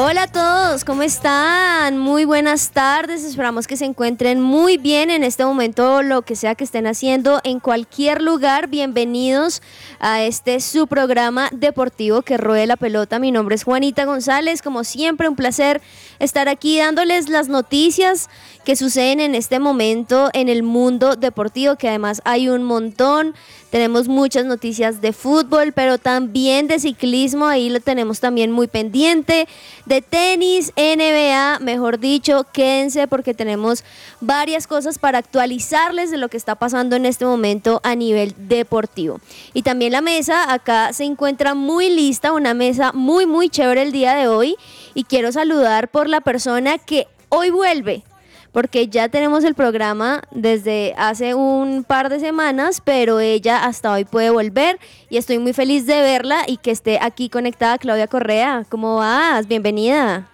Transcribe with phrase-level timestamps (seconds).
[0.00, 1.98] Hola a todos, ¿cómo están?
[1.98, 6.54] Muy buenas tardes, esperamos que se encuentren muy bien en este momento, lo que sea
[6.54, 8.68] que estén haciendo en cualquier lugar.
[8.68, 9.60] Bienvenidos
[9.98, 13.18] a este su programa deportivo que ruede la pelota.
[13.18, 15.82] Mi nombre es Juanita González, como siempre un placer
[16.20, 18.30] estar aquí dándoles las noticias
[18.64, 23.34] que suceden en este momento en el mundo deportivo, que además hay un montón.
[23.70, 29.46] Tenemos muchas noticias de fútbol, pero también de ciclismo, ahí lo tenemos también muy pendiente.
[29.84, 33.84] De tenis, NBA, mejor dicho, quédense porque tenemos
[34.22, 39.20] varias cosas para actualizarles de lo que está pasando en este momento a nivel deportivo.
[39.52, 43.92] Y también la mesa, acá se encuentra muy lista, una mesa muy, muy chévere el
[43.92, 44.56] día de hoy.
[44.94, 48.02] Y quiero saludar por la persona que hoy vuelve
[48.52, 54.04] porque ya tenemos el programa desde hace un par de semanas, pero ella hasta hoy
[54.04, 54.78] puede volver
[55.10, 58.64] y estoy muy feliz de verla y que esté aquí conectada Claudia Correa.
[58.68, 59.46] ¿Cómo vas?
[59.46, 60.28] Bienvenida.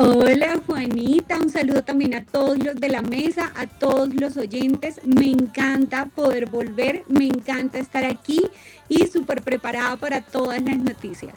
[0.00, 5.00] Hola Juanita, un saludo también a todos los de la mesa, a todos los oyentes.
[5.04, 8.48] Me encanta poder volver, me encanta estar aquí
[8.88, 11.34] y súper preparada para todas las noticias.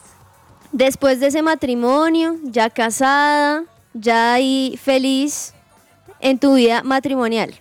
[0.71, 3.63] Después de ese matrimonio, ya casada,
[3.93, 5.53] ya ahí feliz
[6.19, 7.53] en tu vida matrimonial.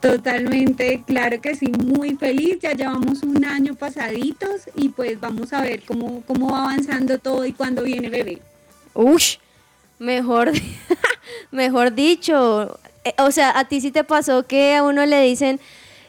[0.00, 2.58] Totalmente, claro que sí, muy feliz.
[2.60, 7.46] Ya llevamos un año pasaditos y pues vamos a ver cómo, cómo va avanzando todo
[7.46, 8.42] y cuándo viene bebé.
[8.92, 9.36] Ush,
[9.98, 10.52] mejor,
[11.50, 12.78] mejor dicho.
[13.04, 15.58] Eh, O sea, a ti sí te pasó que a uno le dicen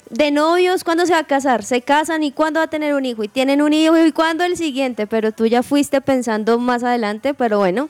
[0.10, 1.64] de novios, ¿cuándo se va a casar?
[1.64, 3.24] Se casan y cuándo va a tener un hijo.
[3.24, 5.08] Y tienen un hijo y cuándo el siguiente.
[5.08, 7.90] Pero tú ya fuiste pensando más adelante, pero bueno,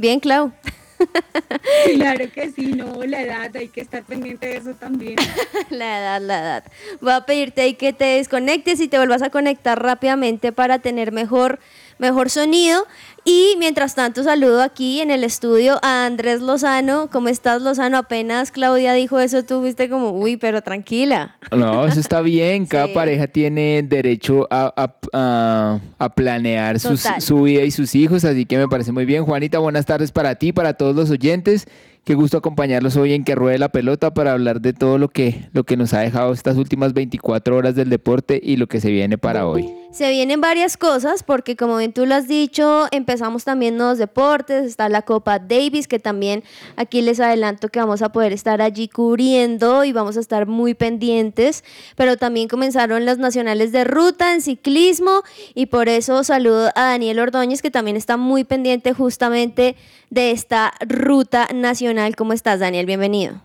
[0.00, 0.52] bien, Clau.
[1.94, 5.16] Claro que sí, no, la edad, hay que estar pendiente de eso también.
[5.70, 6.64] La edad, la edad.
[7.00, 11.12] Voy a pedirte ahí que te desconectes y te vuelvas a conectar rápidamente para tener
[11.12, 11.58] mejor,
[12.00, 12.84] mejor sonido.
[13.22, 17.10] Y mientras tanto saludo aquí en el estudio a Andrés Lozano.
[17.12, 17.98] ¿Cómo estás, Lozano?
[17.98, 21.36] Apenas Claudia dijo eso, tú fuiste como, uy, pero tranquila.
[21.54, 22.64] No, eso está bien.
[22.64, 22.92] Cada Sí.
[22.94, 28.46] pareja tiene derecho a, a- a- a planear sus- su vida y sus hijos, así
[28.46, 29.24] que me parece muy bien.
[29.26, 31.66] Juanita, buenas tardes para ti, para todos los oyentes.
[32.04, 35.50] Qué gusto acompañarlos hoy en Que Ruede la Pelota para hablar de todo lo que,
[35.52, 38.90] lo que nos ha dejado estas últimas 24 horas del deporte y lo que se
[38.90, 39.70] viene para hoy.
[39.92, 44.64] Se vienen varias cosas porque como bien tú lo has dicho, empezamos también nuevos deportes,
[44.64, 46.44] está la Copa Davis que también
[46.76, 50.74] aquí les adelanto que vamos a poder estar allí cubriendo y vamos a estar muy
[50.74, 51.64] pendientes,
[51.96, 55.24] pero también comenzaron las nacionales de ruta en ciclismo
[55.54, 59.74] y por eso saludo a Daniel Ordóñez que también está muy pendiente justamente
[60.08, 62.16] de esta ruta nacional.
[62.16, 62.86] ¿Cómo estás Daniel?
[62.86, 63.40] Bienvenido.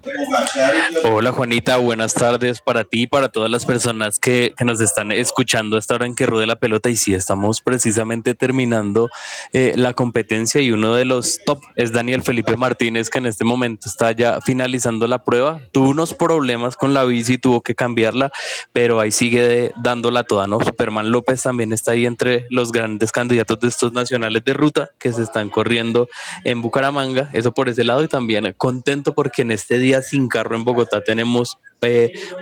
[1.03, 5.11] Hola Juanita, buenas tardes para ti y para todas las personas que, que nos están
[5.11, 6.89] escuchando a esta hora en que ruede la pelota.
[6.89, 9.09] Y sí, estamos precisamente terminando
[9.53, 13.43] eh, la competencia y uno de los top es Daniel Felipe Martínez, que en este
[13.45, 15.61] momento está ya finalizando la prueba.
[15.71, 18.31] Tuvo unos problemas con la bici, tuvo que cambiarla,
[18.73, 20.59] pero ahí sigue de- dándola toda, ¿no?
[20.59, 25.13] Superman López también está ahí entre los grandes candidatos de estos nacionales de ruta que
[25.13, 26.07] se están corriendo
[26.43, 30.55] en Bucaramanga, eso por ese lado y también contento porque en este día sin carro
[30.55, 31.57] en Bogotá tenemos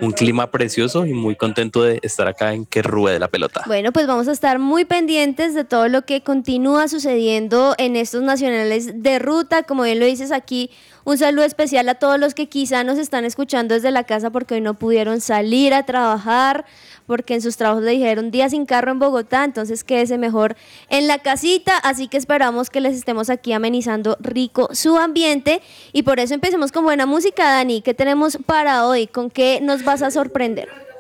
[0.02, 3.64] un clima precioso y muy contento de estar acá en que ruede la pelota.
[3.66, 8.24] Bueno, pues vamos a estar muy pendientes de todo lo que continúa sucediendo en estos
[8.24, 9.64] nacionales de ruta.
[9.64, 10.70] Como bien lo dices aquí,
[11.06, 14.56] un saludo especial a todos los que quizá nos están escuchando desde la casa porque
[14.56, 16.66] hoy no pudieron salir a trabajar,
[17.06, 20.56] porque en sus trabajos le dijeron día sin carro en Bogotá, entonces quédese mejor
[20.90, 21.78] en la casita.
[21.78, 25.62] Así que esperamos que les estemos aquí amenizando rico su ambiente.
[25.92, 27.82] Y por eso empecemos con buena música, Dani.
[27.82, 29.08] ¿Qué tenemos para hoy?
[29.08, 30.93] ¿Con qué nos vas a sorprender?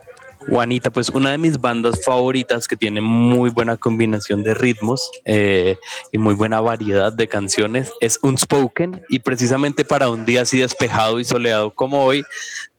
[0.49, 5.77] Juanita, pues una de mis bandas favoritas que tiene muy buena combinación de ritmos eh,
[6.11, 11.19] y muy buena variedad de canciones es Unspoken y precisamente para un día así despejado
[11.19, 12.23] y soleado como hoy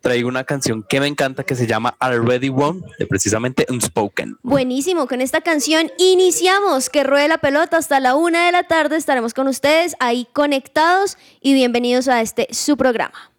[0.00, 4.36] traigo una canción que me encanta que se llama Already Won de precisamente Unspoken.
[4.42, 8.96] Buenísimo, con esta canción iniciamos que ruede la pelota hasta la una de la tarde.
[8.96, 13.30] Estaremos con ustedes ahí conectados y bienvenidos a este su programa.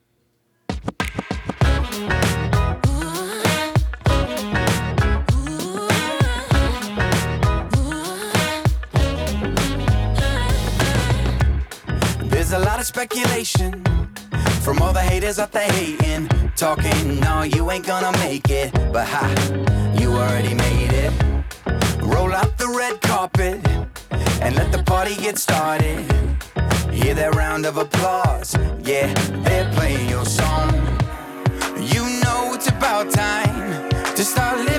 [12.85, 13.83] Speculation
[14.61, 18.71] From all the haters out there hating, talking, no, you ain't gonna make it.
[18.93, 19.27] But ha,
[19.99, 21.11] you already made it.
[22.01, 23.59] Roll out the red carpet
[24.41, 25.99] and let the party get started.
[26.91, 29.11] Hear that round of applause, yeah,
[29.45, 30.71] they're playing your song.
[31.93, 34.74] You know it's about time to start living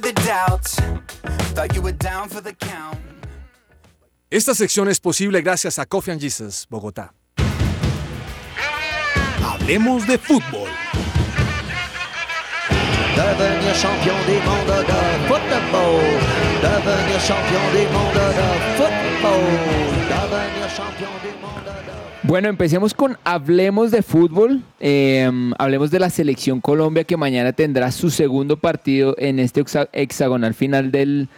[0.00, 0.76] the doubts.
[1.54, 2.98] Thought you were down for the count.
[4.30, 7.12] Esta sección es posible gracias a Coffee and Jesus, Bogotá.
[9.44, 10.68] Hablemos de fútbol.
[13.16, 16.00] Devenir champion du monde de football.
[16.62, 19.44] Devenir champion du monde de football.
[20.08, 21.69] Devenir champion du monde de
[22.30, 24.62] Bueno, empecemos con Hablemos de fútbol.
[24.78, 25.28] Eh,
[25.58, 30.54] hablemos de la selección Colombia que mañana tendrá su segundo partido en este hexa- hexagonal
[30.54, 31.28] final del,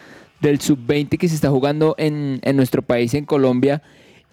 [0.43, 3.83] del sub-20 que se está jugando en, en nuestro país, en Colombia.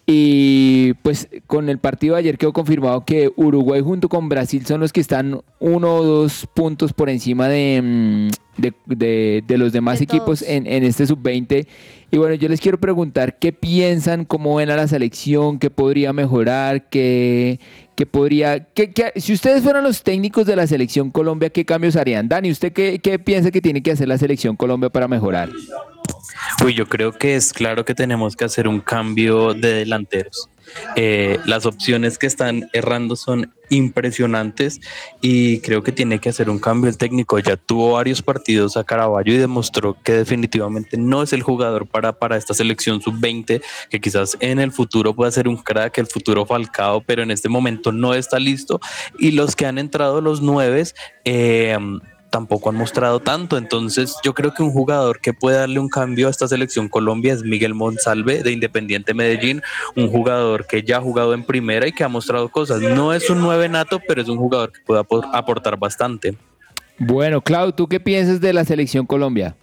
[0.06, 4.82] Y pues con el partido de ayer quedó confirmado que Uruguay junto con Brasil son
[4.82, 9.72] los que están uno o dos puntos por encima de, mm, de, de- de los
[9.72, 11.68] demás De equipos en, en este sub-20.
[12.12, 16.12] Y bueno, yo les quiero preguntar qué piensan, cómo ven a la selección, qué podría
[16.14, 17.60] mejorar, qué,
[17.96, 18.64] qué podría...
[18.66, 22.28] Qué, qué- si ustedes fueran los técnicos de la selección Colombia, ¿qué cambios harían?
[22.28, 25.50] Dani, ¿usted qué, qué piensa que tiene que hacer la selección Colombia para mejorar?
[26.66, 30.50] Uy, yo creo que es claro que tenemos que hacer un cambio de delanteros.
[30.96, 34.82] Eh, las opciones que están errando son impresionantes
[35.22, 37.40] y creo que tiene que hacer un cambio el técnico.
[37.40, 42.14] Ya tuvo varios partidos a Caraballo y demostró que definitivamente no es el jugador para,
[42.14, 46.46] para esta selección sub-20, que quizás en el futuro pueda ser un crack, el futuro
[46.46, 48.80] Falcao, pero en este momento no está listo.
[49.18, 50.84] Y los que han entrado, los nueve,
[51.26, 51.78] eh,
[52.30, 53.58] tampoco han mostrado tanto.
[53.58, 57.34] Entonces, yo creo que un jugador que puede darle un cambio a esta selección Colombia
[57.34, 59.62] es Miguel Monsalve de Independiente Medellín,
[59.96, 62.82] un jugador que ya ha jugado en primera y que ha mostrado cosas.
[62.82, 66.36] No es un nueve nato, pero es un jugador que puede apor- aportar bastante.
[66.98, 69.56] Bueno, Clau, ¿tú qué piensas de la selección Colombia?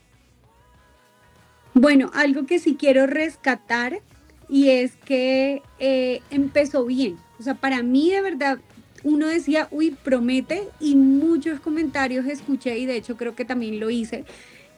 [1.74, 4.00] Bueno, algo que sí quiero rescatar
[4.48, 7.18] y es que eh, empezó bien.
[7.38, 8.58] O sea, para mí de verdad
[9.06, 13.88] uno decía, uy, promete y muchos comentarios escuché y de hecho creo que también lo
[13.88, 14.24] hice.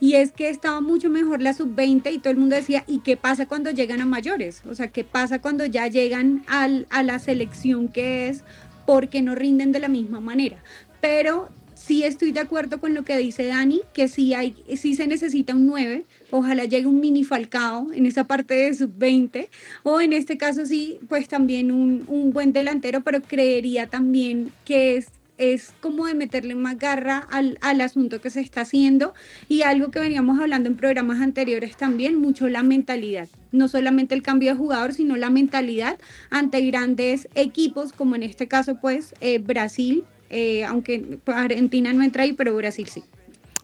[0.00, 3.16] Y es que estaba mucho mejor la sub-20 y todo el mundo decía, ¿y qué
[3.16, 4.62] pasa cuando llegan a mayores?
[4.68, 8.44] O sea, ¿qué pasa cuando ya llegan al- a la selección que es
[8.84, 10.58] porque no rinden de la misma manera?
[11.00, 11.48] Pero
[11.88, 15.54] sí estoy de acuerdo con lo que dice Dani, que sí, hay, sí se necesita
[15.54, 19.48] un 9, ojalá llegue un mini Falcao en esa parte de sub-20,
[19.84, 24.98] o en este caso sí, pues también un, un buen delantero, pero creería también que
[24.98, 25.06] es,
[25.38, 29.14] es como de meterle más garra al, al asunto que se está haciendo
[29.48, 33.30] y algo que veníamos hablando en programas anteriores también, mucho la mentalidad.
[33.50, 38.46] No solamente el cambio de jugador, sino la mentalidad ante grandes equipos, como en este
[38.46, 43.02] caso, pues eh, Brasil, eh, aunque Argentina no entra ahí, pero Brasil sí.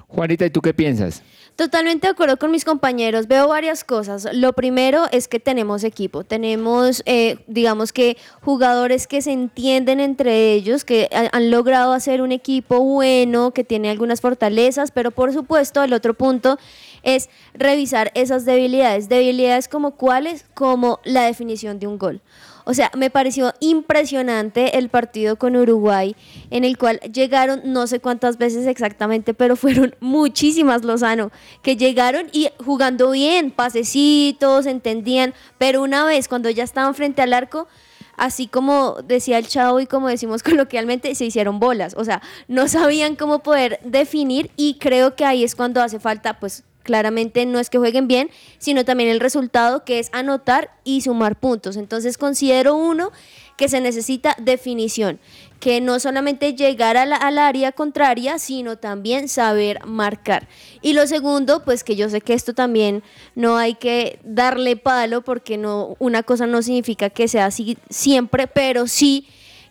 [0.08, 1.22] Juanita, ¿y tú qué piensas?
[1.56, 3.26] Totalmente de acuerdo con mis compañeros.
[3.28, 4.28] Veo varias cosas.
[4.32, 6.24] Lo primero es que tenemos equipo.
[6.24, 12.22] Tenemos, eh, digamos que, jugadores que se entienden entre ellos, que ha- han logrado hacer
[12.22, 16.58] un equipo bueno, que tiene algunas fortalezas, pero por supuesto, el otro punto
[17.04, 19.08] es revisar esas debilidades.
[19.08, 22.20] Debilidades como cuáles, como la definición de un gol.
[22.64, 26.16] O sea, me pareció impresionante el partido con Uruguay,
[26.50, 31.30] en el cual llegaron no sé cuántas veces exactamente, pero fueron muchísimas, Lozano,
[31.62, 37.34] que llegaron y jugando bien, pasecitos, entendían, pero una vez cuando ya estaban frente al
[37.34, 37.68] arco,
[38.16, 41.94] así como decía el chavo y como decimos coloquialmente, se hicieron bolas.
[41.96, 46.40] O sea, no sabían cómo poder definir y creo que ahí es cuando hace falta,
[46.40, 51.00] pues claramente no es que jueguen bien, sino también el resultado que es anotar y
[51.00, 51.76] sumar puntos.
[51.76, 53.10] Entonces considero uno
[53.56, 55.18] que se necesita definición,
[55.60, 60.48] que no solamente llegar a la- al área contraria, sino también saber marcar.
[60.82, 63.02] Y lo segundo, pues que yo sé que esto también
[63.36, 68.46] no hay que darle palo porque no una cosa no significa que sea así siempre,
[68.48, 69.26] pero sí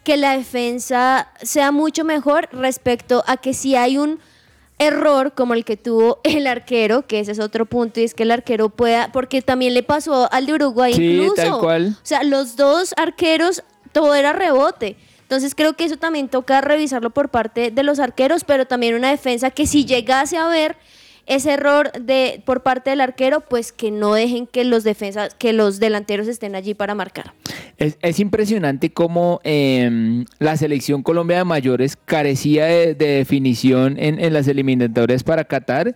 [0.05, 4.19] que la defensa sea mucho mejor respecto a que si hay un
[4.85, 8.23] error como el que tuvo el arquero, que ese es otro punto, y es que
[8.23, 11.35] el arquero pueda, porque también le pasó al de Uruguay Sí, incluso.
[11.35, 11.87] tal cual.
[11.97, 14.95] O sea, los dos arqueros todo era rebote.
[15.21, 19.09] Entonces creo que eso también toca revisarlo por parte de los arqueros, pero también una
[19.09, 20.75] defensa que si llegase a ver
[21.25, 25.53] ese error de por parte del arquero, pues que no dejen que los defensas, que
[25.53, 27.33] los delanteros estén allí para marcar.
[27.77, 34.19] Es, es impresionante cómo eh, la selección Colombia de mayores carecía de, de definición en,
[34.19, 35.95] en las eliminatorias para Qatar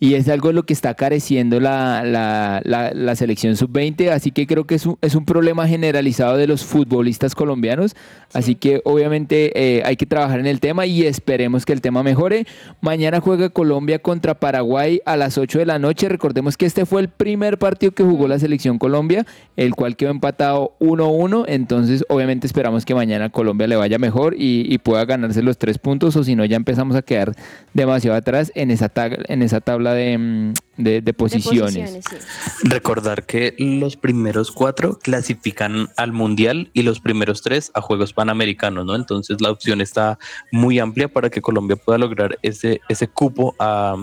[0.00, 4.32] y es algo de lo que está careciendo la, la, la, la selección sub-20, así
[4.32, 7.94] que creo que es un, es un problema generalizado de los futbolistas colombianos,
[8.32, 12.02] así que obviamente eh, hay que trabajar en el tema y esperemos que el tema
[12.02, 12.46] mejore.
[12.80, 17.00] Mañana juega Colombia contra Paraguay a las 8 de la noche, recordemos que este fue
[17.00, 19.24] el primer partido que jugó la selección Colombia,
[19.56, 24.66] el cual quedó empatado 1-1, entonces obviamente esperamos que mañana Colombia le vaya mejor y,
[24.68, 27.32] y pueda ganarse los tres puntos, o si no ya empezamos a quedar
[27.72, 31.92] demasiado atrás en esa, tag- en esa tabla de, mm, de- de posiciones.
[31.94, 32.16] De sí.
[32.62, 38.84] Recordar que los primeros cuatro clasifican al mundial y los primeros tres a Juegos Panamericanos,
[38.86, 38.94] ¿no?
[38.94, 40.18] Entonces la opción está
[40.52, 43.96] muy amplia para que Colombia pueda lograr ese, ese cupo a-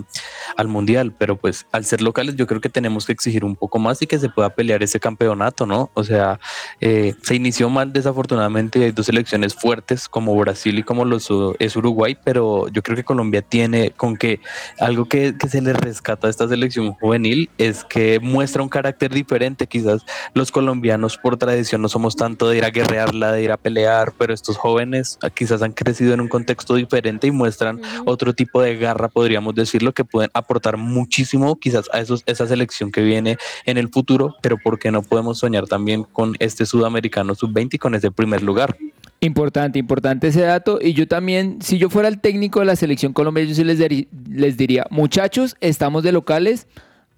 [0.57, 3.79] al mundial, pero pues al ser locales yo creo que tenemos que exigir un poco
[3.79, 5.89] más y que se pueda pelear ese campeonato, ¿no?
[5.93, 6.39] O sea,
[6.79, 11.75] eh, se inició mal desafortunadamente, hay dos selecciones fuertes como Brasil y como los, es
[11.75, 14.39] Uruguay, pero yo creo que Colombia tiene con que
[14.79, 19.11] algo que, que se le rescata a esta selección juvenil es que muestra un carácter
[19.11, 19.65] diferente.
[19.65, 23.57] Quizás los colombianos por tradición no somos tanto de ir a guerrearla, de ir a
[23.57, 28.33] pelear, pero estos jóvenes ah, quizás han crecido en un contexto diferente y muestran otro
[28.33, 33.01] tipo de garra, podríamos decirlo, que pueden aportar muchísimo quizás a esos, esa selección que
[33.01, 37.69] viene en el futuro, pero ¿por qué no podemos soñar también con este sudamericano sub-20
[37.73, 38.77] y con ese primer lugar?
[39.23, 40.79] Importante, importante ese dato.
[40.81, 43.79] Y yo también, si yo fuera el técnico de la selección Colombia, yo sí les,
[43.79, 46.65] diri- les diría, muchachos, estamos de locales.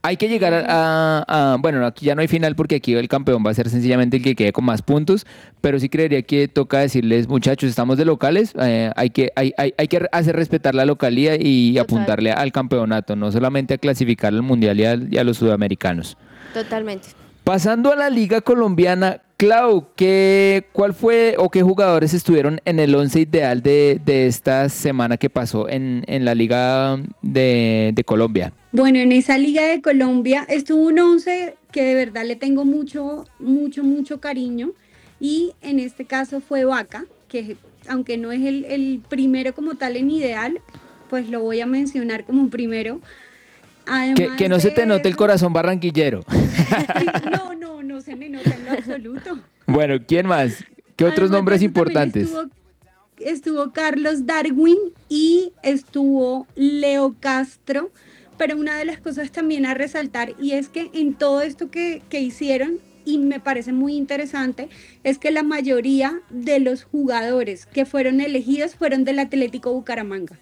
[0.05, 3.07] Hay que llegar a, a- a- Bueno, aquí ya no hay final porque aquí el
[3.07, 5.25] campeón va a ser sencillamente el que quede con más puntos.
[5.62, 8.51] Pero sí creería que toca decirles, muchachos, estamos de locales.
[8.60, 11.83] eh, hay, que, hay, hay, hay que hacer respetar la localía y Total.
[11.86, 16.17] apuntarle al campeonato, no solamente a clasificar al mundial y, al- y a los sudamericanos.
[16.53, 17.07] Totalmente.
[17.45, 22.96] Pasando a la liga colombiana, Clau, ¿qué, ¿cuál fue o qué jugadores estuvieron en el
[22.96, 28.54] once ideal de, de esta semana que pasó en, en la liga de, de Colombia?
[28.72, 33.26] Bueno, en esa Liga de Colombia estuvo un 11 que de verdad le tengo mucho,
[33.38, 34.72] mucho, mucho cariño.
[35.20, 37.58] Y en este caso fue Vaca, que
[37.90, 40.62] aunque no es el, el primero como tal en ideal,
[41.10, 43.02] pues lo voy a mencionar como primero.
[43.86, 46.24] Que, Además que no se te note el corazón barranquillero.
[47.32, 49.40] No, no, no se me nota en lo absoluto.
[49.68, 50.63] bueno, ¿quién más?
[50.96, 52.24] ¿Qué otros Además nombres importantes?
[52.25, 52.50] Estuvo,
[53.18, 54.78] estuvo Carlos Darwin
[55.10, 57.92] y estuvo Leo Castro.
[58.38, 62.02] Pero una de las cosas también a resaltar, y es que en todo esto que,
[62.10, 64.70] que hicieron, y me parece muy interesante,
[65.04, 70.40] es que la mayoría de los jugadores que fueron elegidos fueron del Atlético Bucaramanga.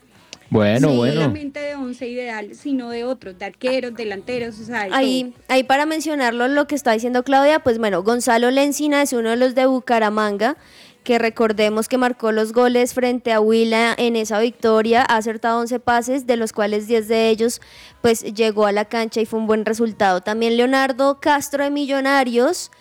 [0.52, 1.14] Bueno, no bueno.
[1.14, 4.90] solamente de once ideal, sino de otros, de arqueros, delanteros, o sea.
[4.92, 9.30] Ahí, ahí para mencionarlo lo que está diciendo Claudia, pues bueno, Gonzalo Lencina es uno
[9.30, 10.58] de los de Bucaramanga,
[11.06, 15.80] que recordemos que marcó los goles frente a Huila en esa victoria, ha acertado 11
[15.80, 17.62] pases, de los cuales 10 de ellos
[18.02, 20.20] pues llegó a la cancha y fue un buen resultado.
[20.20, 22.72] También Leonardo Castro de Millonarios,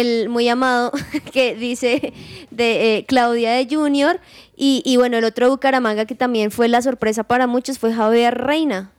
[0.00, 0.90] el muy amado
[1.32, 2.12] que dice
[2.50, 4.18] de eh, Claudia de Junior,
[4.56, 7.92] y, y bueno, el otro de Bucaramanga que también fue la sorpresa para muchos fue
[7.92, 8.90] Javier Reina.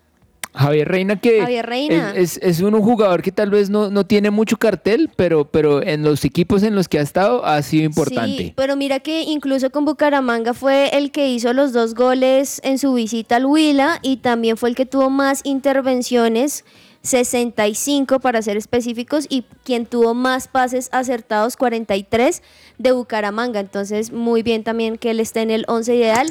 [0.55, 2.12] Javier Reina que Javier Reina.
[2.15, 5.81] Es, es- es un jugador que tal vez no, no tiene mucho cartel, pero, pero
[5.81, 8.38] en los equipos en los que ha estado ha sido importante.
[8.38, 12.77] Sí, pero mira que incluso con Bucaramanga fue el que hizo los dos goles en
[12.77, 16.65] su visita al Huila y también fue el que tuvo más intervenciones,
[17.03, 22.41] 65 para ser específicos, y quien tuvo más pases acertados, 43
[22.77, 23.60] de Bucaramanga.
[23.60, 26.27] Entonces, muy bien también que él esté en el 11 ideal.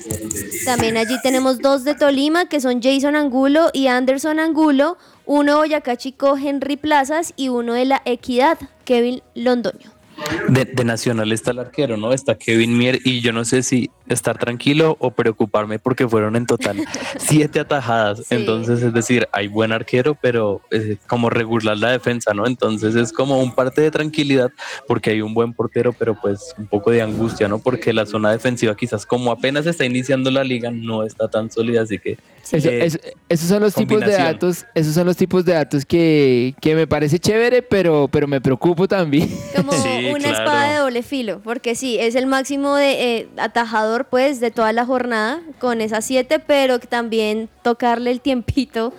[0.65, 5.97] También allí tenemos dos de Tolima, que son Jason Angulo y Anderson Angulo, uno Boyacá
[5.97, 10.02] Chico, Henry Plazas, y uno de la Equidad, Kevin Londoño.
[10.49, 12.13] De, de Nacional está el arquero, ¿no?
[12.13, 16.47] Está Kevin Mier y yo no sé si estar tranquilo o preocuparme porque fueron en
[16.47, 16.77] total
[17.19, 18.19] siete atajadas.
[18.19, 18.25] Sí.
[18.35, 22.47] Entonces, es decir, hay buen arquero, pero eh, como regular la defensa, ¿no?
[22.47, 24.51] Entonces es como un parte de tranquilidad
[24.87, 27.59] porque hay un buen portero, pero pues un poco de angustia, ¿no?
[27.59, 31.83] Porque la zona defensiva quizás como apenas está iniciando la liga no está tan sólida,
[31.83, 32.19] así que...
[32.51, 32.99] Eso- eh, eso-
[33.29, 36.87] esos son los tipos de datos, esos son los tipos de datos que, que me
[36.89, 39.31] parece chévere, pero, pero me preocupo también.
[39.57, 40.45] Como Sí, una claro.
[40.45, 44.73] espada de doble filo, porque sí, es el máximo de eh, atajador pues de toda
[44.73, 48.93] la jornada con esas siete, pero también tocarle el tiempito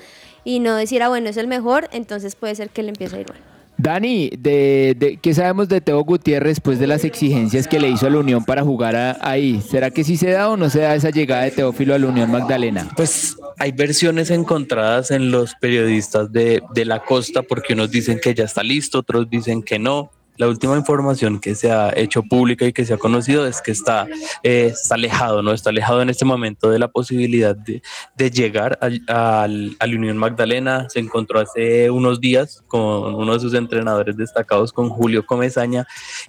[0.43, 3.19] y no decir, ah, bueno, es el mejor, entonces puede ser que le empiece a
[3.21, 3.37] ir mal.
[3.75, 8.05] Dani, de, de- ¿qué sabemos de Teo Gutiérrez después de las exigencias que le hizo
[8.05, 9.61] a la Unión para jugar a- ahí?
[9.61, 12.05] ¿Será que sí se da o no se da esa llegada de Teófilo a la
[12.07, 12.87] Unión Magdalena?
[12.95, 18.33] Pues hay versiones encontradas en los periodistas de, de la costa porque unos dicen que
[18.35, 20.11] ya está listo, otros dicen que no.
[20.37, 23.71] La última información que se ha hecho pública y que se ha conocido es que
[23.71, 24.07] está,
[24.41, 25.51] eh, está alejado, ¿no?
[25.51, 27.81] Está alejado en este momento de la posibilidad de,
[28.31, 30.87] llegar al, al- a la Unión Magdalena.
[30.89, 35.85] Se encontró hace unos días con uno de sus entrenadores destacados, con Julio Comezaña.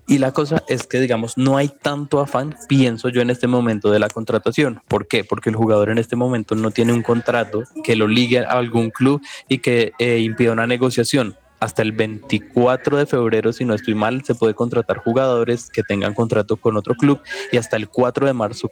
[0.06, 3.90] Y la cosa es que, digamos, no hay tanto afán, pienso yo, en este momento
[3.90, 4.82] de la contratación.
[4.86, 5.24] ¿Por qué?
[5.24, 8.90] Porque el jugador en este momento no tiene un contrato que lo ligue a algún
[8.90, 11.36] club y que eh, impida una negociación.
[11.64, 16.12] Hasta el 24 de febrero, si no estoy mal, se puede contratar jugadores que tengan
[16.12, 17.20] contrato con otro club
[17.52, 18.70] y hasta el 4 de marzo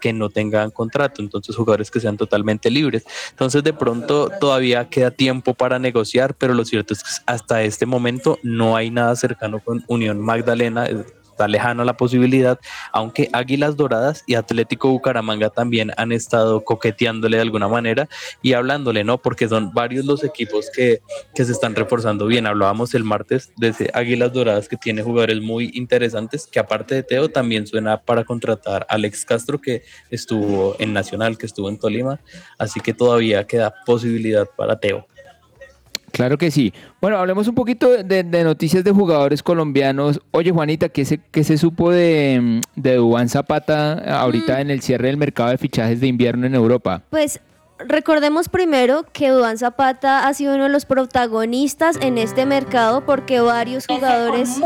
[0.00, 1.22] que no tengan contrato.
[1.22, 3.04] Entonces, jugadores que sean totalmente libres.
[3.30, 7.86] Entonces, de pronto todavía queda tiempo para negociar, pero lo cierto es que hasta este
[7.86, 10.88] momento no hay nada cercano con Unión Magdalena.
[11.42, 12.60] Está lejana la posibilidad,
[12.92, 18.08] aunque Águilas Doradas y Atlético Bucaramanga también han estado coqueteándole de alguna manera
[18.42, 19.18] y hablándole, ¿no?
[19.20, 21.00] Porque son varios los equipos que,
[21.34, 22.46] que se están reforzando bien.
[22.46, 27.28] Hablábamos el martes de Águilas Doradas que tiene jugadores muy interesantes, que aparte de Teo
[27.28, 29.82] también suena para contratar a Alex Castro, que
[30.12, 32.20] estuvo en Nacional, que estuvo en Tolima,
[32.56, 35.08] así que todavía queda posibilidad para Teo.
[36.12, 36.72] Claro que sí.
[37.00, 40.20] Bueno, hablemos un poquito de, de noticias de jugadores colombianos.
[40.30, 44.82] Oye, Juanita, ¿qué se, qué se supo de, mm, de Duván Zapata ahorita en el
[44.82, 47.02] cierre del mercado de fichajes de invierno en Europa?
[47.10, 47.40] Pues
[47.78, 53.40] recordemos primero que Duan Zapata ha sido uno de los protagonistas en este mercado porque
[53.40, 54.60] varios jugadores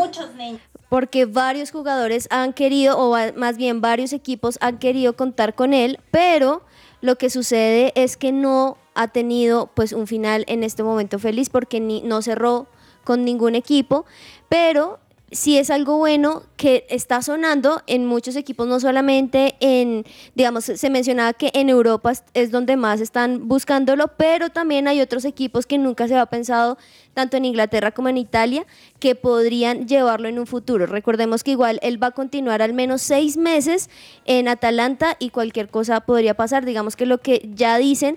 [0.89, 5.75] porque varios jugadores han querido o va- más bien varios equipos han querido contar con
[5.75, 6.63] él, pero
[7.01, 11.49] lo que sucede es que no ha tenido pues un final en este momento feliz
[11.51, 12.67] porque ni, no cerró
[13.05, 14.05] con ningún equipo,
[14.49, 14.99] pero
[15.33, 20.05] sí es algo bueno que está sonando en muchos equipos, no solamente en,
[20.37, 25.25] digamos, se mencionaba que en Europa es- donde más están buscándolo, pero también hay otros
[25.25, 26.79] equipos que nunca se había pensado,
[27.13, 28.67] tanto en Inglaterra como en Italia,
[29.01, 30.87] que podrían llevarlo en un futuro.
[30.87, 33.91] Recordemos que igual él va a continuar al menos seis meses
[34.27, 36.65] en Atalanta y cualquier cosa podría pasar.
[36.65, 38.17] Digamos que lo que ya dicen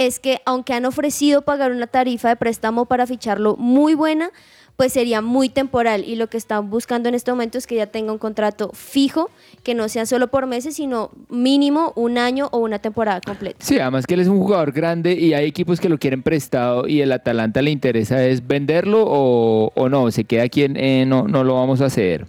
[0.00, 4.30] es que aunque han ofrecido pagar una tarifa de préstamo para ficharlo muy buena,
[4.76, 7.86] pues sería muy temporal y lo que están buscando en este momento es que ya
[7.86, 9.28] tenga un contrato fijo,
[9.62, 13.58] que no sea solo por meses, sino mínimo un año o una temporada completa.
[13.60, 16.88] Sí, además que él es un jugador grande y hay equipos que lo quieren prestado
[16.88, 21.04] y el Atalanta le interesa es venderlo o, o no, se queda aquí, en, eh,
[21.04, 22.26] no, no lo vamos a hacer.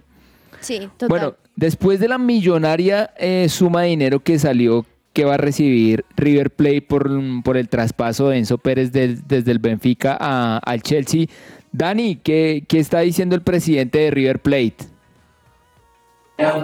[0.60, 1.08] Sí, total.
[1.08, 6.04] Bueno, después de la millonaria eh, suma de dinero que salió que va a recibir
[6.16, 7.10] River Plate por,
[7.44, 11.26] por el traspaso de Enzo Pérez desde el Benfica a- al Chelsea,
[11.72, 14.76] Dani, ¿qué, ¿qué está diciendo el presidente de River Plate?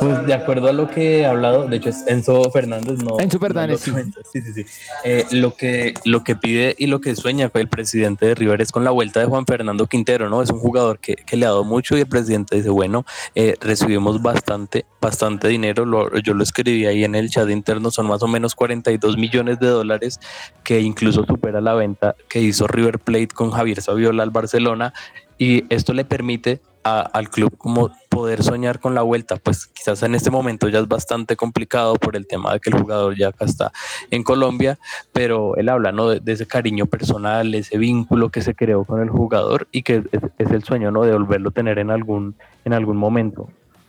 [0.00, 3.20] Pues de acuerdo a lo que he hablado, de hecho es Enzo Fernández, no.
[3.20, 4.10] Enzo no Fernández, lo sí.
[4.32, 4.64] Sí, sí, sí.
[5.04, 8.72] Eh, lo, que, lo que pide y lo que sueña el presidente de River es
[8.72, 10.42] con la vuelta de Juan Fernando Quintero, ¿no?
[10.42, 13.04] Es un jugador que, que le ha dado mucho y el presidente dice, bueno,
[13.34, 18.06] eh, recibimos bastante, bastante dinero, lo- yo lo escribí ahí en el chat interno, son
[18.06, 20.18] más o menos 42 millones de dólares,
[20.64, 24.92] que incluso supera la venta que hizo River Plate con Javier Saviola al Barcelona
[25.38, 30.02] y esto le permite a- al club como poder soñar con la vuelta, pues quizás
[30.02, 33.28] en este momento ya es bastante complicado por el tema de que el jugador ya
[33.28, 33.72] acá está
[34.10, 34.78] en Colombia,
[35.12, 36.08] pero él habla ¿no?
[36.08, 40.20] de, ese cariño personal, ese vínculo que se creó con el jugador y que es,
[40.38, 41.02] es el sueño ¿no?
[41.02, 43.48] de volverlo a tener en algún, en algún momento.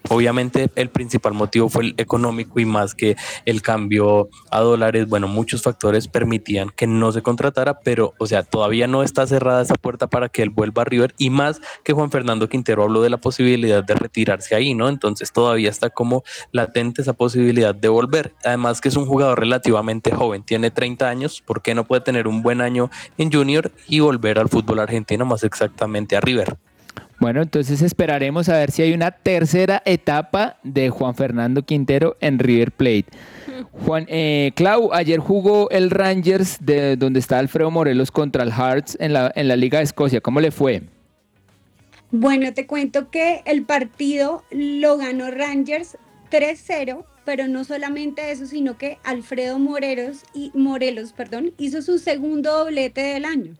[0.09, 5.27] Obviamente el principal motivo fue el económico y más que el cambio a dólares, bueno,
[5.27, 9.75] muchos factores permitían que no se contratara, pero o sea, todavía no está cerrada esa
[9.75, 13.11] puerta para que él vuelva a River y más que Juan Fernando Quintero habló de
[13.11, 14.89] la posibilidad de retirarse ahí, ¿no?
[14.89, 18.33] Entonces todavía está como latente esa posibilidad de volver.
[18.43, 22.27] Además que es un jugador relativamente joven, tiene 30 años, ¿por qué no puede tener
[22.27, 26.57] un buen año en junior y volver al fútbol argentino, más exactamente a River?
[27.19, 32.39] Bueno, entonces esperaremos a ver si hay una tercera etapa de Juan Fernando Quintero en
[32.39, 33.05] River Plate.
[33.85, 38.95] Juan, eh, Clau, ayer jugó el Rangers de donde está Alfredo Morelos contra el Hearts
[39.01, 40.21] en la, en la Liga de Escocia.
[40.21, 40.83] ¿Cómo le fue?
[42.11, 45.97] Bueno, te cuento que el partido lo ganó Rangers
[46.31, 52.59] 3-0, pero no solamente eso, sino que Alfredo Morelos, y, Morelos perdón, hizo su segundo
[52.59, 53.55] doblete del año.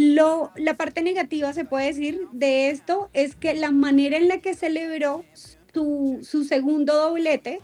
[0.00, 4.38] Lo, la parte negativa, se puede decir, de esto es que la manera en la
[4.38, 5.24] que celebró
[5.72, 7.58] su, su segundo doblete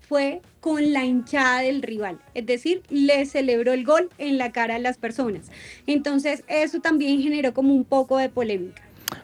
[0.00, 4.76] fue con la hinchada del rival, es decir, le celebró el gol en la cara
[4.76, 5.50] a las personas.
[5.86, 8.82] Entonces, eso también generó como un poco de polémica.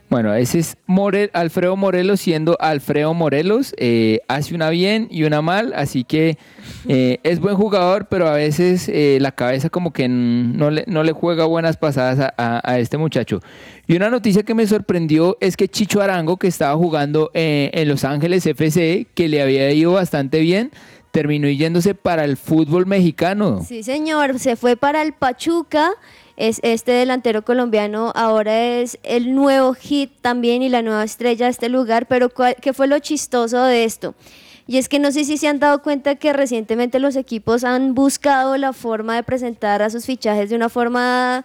[0.08, 3.74] Bueno, ese es More- Alfredo Morelos siendo Alfredo Morelos.
[3.76, 6.38] eh, hace una bien y una mal, así que
[6.88, 11.02] eh, es buen jugador, pero a veces eh, la cabeza como que no le, no
[11.02, 13.40] le juega buenas pasadas a, a- a este muchacho.
[13.88, 17.88] Y una noticia que me sorprendió es que Chicho Arango, que estaba jugando eh, en
[17.88, 20.70] Los Ángeles FC, que le había ido bastante bien,
[21.10, 23.64] terminó yéndose para el fútbol mexicano.
[23.66, 25.90] Sí, señor, se fue para el Pachuca.
[26.36, 31.50] Es este delantero colombiano ahora es el nuevo hit también y la nueva estrella de
[31.50, 34.14] este lugar, pero ¿cuál- ¿qué fue lo chistoso de esto?
[34.66, 37.94] Y es que no sé si se han dado cuenta que recientemente los equipos han
[37.94, 41.44] buscado la forma de presentar a sus fichajes de una forma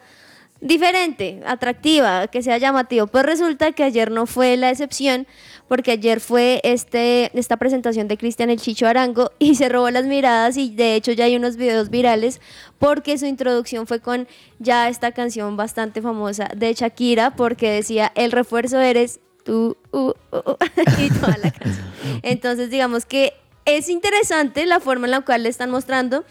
[0.62, 3.08] diferente, atractiva, que sea llamativo.
[3.08, 5.28] Pues resulta que ayer no fue la excepción,
[5.68, 10.06] porque ayer fue este, esta presentación de Cristian El Chicho Arango y se robó las
[10.06, 12.42] miradas y de hecho ya hay unos videos virales
[12.78, 14.28] porque su introducción fue con
[14.60, 20.12] ya esta canción bastante famosa de Shakira porque decía el refuerzo eres tú uh, uh,
[20.32, 20.58] uh",
[21.00, 21.86] y toda la canción.
[22.24, 23.34] Entonces digamos que
[23.66, 26.26] es interesante la forma en la cual le están mostrando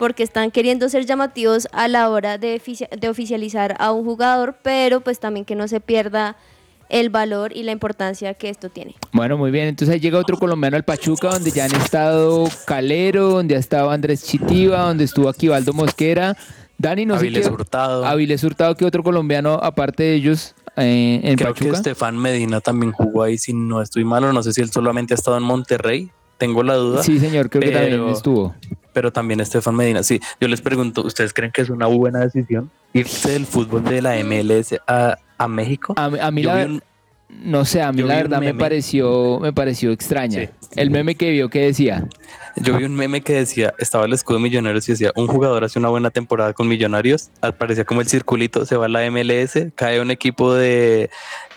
[0.00, 2.58] porque están queriendo ser llamativos a la hora de,
[2.98, 6.36] de oficializar a un jugador, pero pues también que no se pierda
[6.88, 8.94] el valor y la importancia que esto tiene.
[9.12, 9.66] Bueno, muy bien.
[9.68, 13.90] Entonces ahí llega otro colombiano al Pachuca, donde ya han estado Calero, donde ha estado
[13.90, 16.34] Andrés Chitiva, donde estuvo Aquivaldo Mosquera.
[16.78, 17.54] Dani, no Avilés sé qué.
[17.54, 18.06] Hurtado.
[18.06, 21.76] Avilés Hurtado, ¿qué otro colombiano, aparte de ellos, eh, en Creo que Pachuca?
[21.76, 24.32] Estefan Medina también jugó ahí, si no estoy malo.
[24.32, 26.10] No sé si él solamente ha estado en Monterrey.
[26.38, 27.02] Tengo la duda.
[27.02, 28.54] Sí, señor, creo que también pero- estuvo.
[28.92, 30.02] Pero también Estefan Medina.
[30.02, 34.02] Sí, yo les pregunto, ¿ustedes creen que es una buena decisión irse del fútbol de
[34.02, 35.94] la MLS a, a México?
[35.96, 36.82] A, a mí Yo la, un-
[37.42, 40.40] no sé, a mí la verdad me pareció, me pareció extraña.
[40.40, 40.48] Sí.
[40.74, 42.08] El meme que vio que decía,
[42.56, 45.62] Yo vi un meme que decía, estaba el escudo de Millonarios y decía, un jugador
[45.62, 49.68] hace una buena temporada con Millonarios, aparecía como el circulito, se va a la MLS,
[49.76, 51.08] cae un equipo de,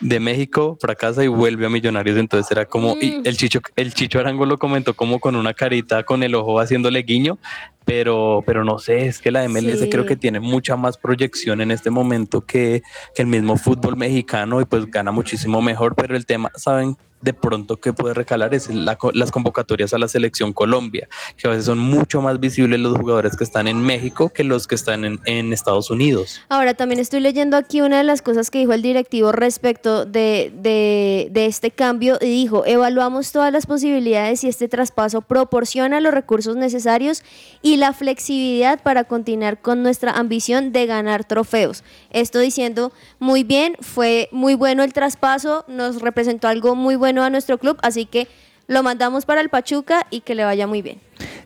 [0.04, 3.22] de México, fracasa y vuelve a Millonarios, entonces era como, y Mm.
[3.26, 7.04] el Chicho, el Chicho Arango lo comentó como con una carita, con el ojo haciéndole
[7.04, 7.38] guiño,
[7.86, 9.89] pero, pero no sé, es que la MLS Sí.
[9.89, 12.82] creo que tiene mucha más proyección en este momento que,
[13.16, 16.98] que el mismo fútbol mexicano y pues gana muchísimo mejor, pero el tema, ¿saben?
[17.24, 21.08] De pronto que puede recalar es las convocatorias a la selección Colombia,
[21.38, 24.68] que a veces son mucho más visibles los jugadores que están en México que los
[24.68, 26.42] que están en, Estados Unidos.
[26.50, 30.52] Ahora, también estoy leyendo aquí una de las cosas que dijo el directivo respecto de,
[30.56, 36.14] de- de este cambio y dijo, evaluamos todas las posibilidades y este traspaso proporciona los
[36.14, 37.24] recursos necesarios
[37.62, 41.84] y la flexibilidad para continuar con nuestra ambición de ganar trofeos.
[42.10, 47.30] Esto diciendo, muy bien, fue muy bueno el traspaso, nos representó algo muy bueno a
[47.30, 48.28] nuestro club, así que
[48.67, 50.97] lo mandamos para el Pachuca y que le vaya muy bien.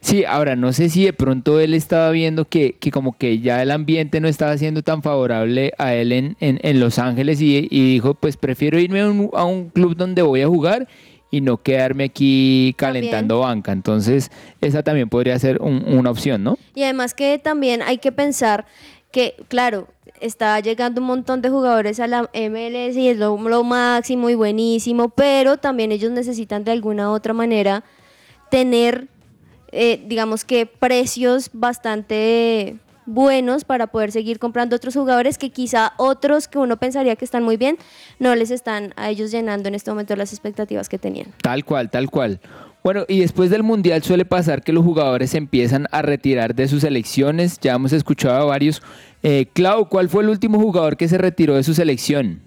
[0.02, 3.64] Sí, ahora no sé si de pronto él estaba viendo que, que como que ya
[3.64, 7.68] el ambiente no estaba siendo tan favorable a él en, en- en Los Ángeles y,
[7.72, 10.88] y dijo, pues prefiero irme a un, a un club donde voy a jugar
[11.32, 13.72] y no quedarme aquí calentando banca.
[13.74, 16.58] Entonces, esa también podría ser un- una opción, ¿no?
[16.76, 18.66] Y además que también hay que pensar
[19.12, 19.88] que, claro,
[20.20, 25.10] está llegando un montón de jugadores a la MLS y es lo, máximo y buenísimo,
[25.10, 27.84] pero también ellos necesitan de alguna u otra manera
[28.50, 29.08] tener,
[29.72, 36.48] eh, digamos que precios bastante buenos para poder seguir comprando otros jugadores que quizá otros
[36.48, 37.78] que uno pensaría que están muy bien
[38.20, 41.34] no les están a ellos llenando en este momento las expectativas que tenían.
[41.42, 42.40] Tal cual, tal cual.
[42.88, 46.70] Bueno, y después del Mundial suele pasar que los jugadores se empiezan a retirar de
[46.70, 47.60] sus selecciones.
[47.60, 48.82] Ya hemos escuchado a varios.
[49.24, 52.40] Eh, Clau, ¿cuál fue el último jugador que se retiró de su selección?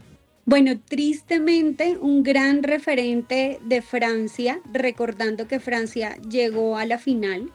[0.46, 7.50] Bueno, tristemente, un gran referente de Francia, recordando que Francia llegó a la final.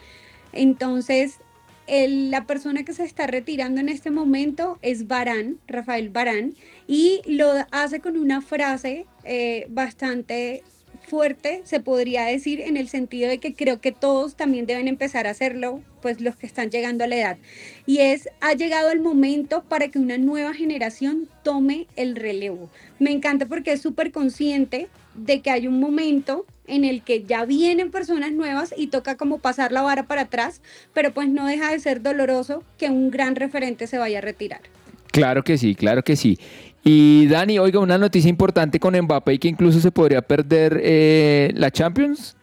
[0.54, 1.40] Entonces,
[1.88, 6.54] la persona que se está retirando en este momento es Barán, Rafael Barán,
[6.86, 10.62] y lo hace con una frase eh, bastante
[11.06, 15.28] fuerte, se podría decir, en el sentido de que creo que todos también deben empezar
[15.28, 17.38] a hacerlo, pues los que están llegando a la edad.
[17.86, 22.70] Y es, ha llegado el momento para que una nueva generación tome el relevo.
[23.00, 27.46] Me encanta porque es súper consciente de que hay un momento en el que ya
[27.46, 30.62] vienen personas nuevas y toca como pasar la vara para atrás,
[30.94, 34.62] pero pues no deja de ser doloroso que un gran referente se vaya a retirar.
[35.12, 36.38] Claro que sí, claro que sí.
[36.88, 41.52] Y Dani, oiga, una noticia importante con Mbappé y que incluso se podría perder eh,
[41.56, 42.38] la Champions.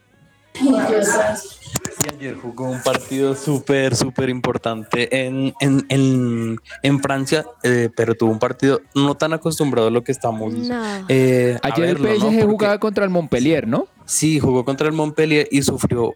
[0.60, 8.16] Y ayer jugó un partido súper, súper importante en, en, en, en Francia, eh, pero
[8.16, 10.52] tuvo un partido no tan acostumbrado a lo que estamos.
[10.52, 11.04] No.
[11.08, 12.14] eh, a Ayer el verlo, ¿no?
[12.16, 13.86] PSG Porque- jugaba contra el Montpellier, ¿no?
[14.04, 16.14] Sí, jugó contra el Montpellier y sufrió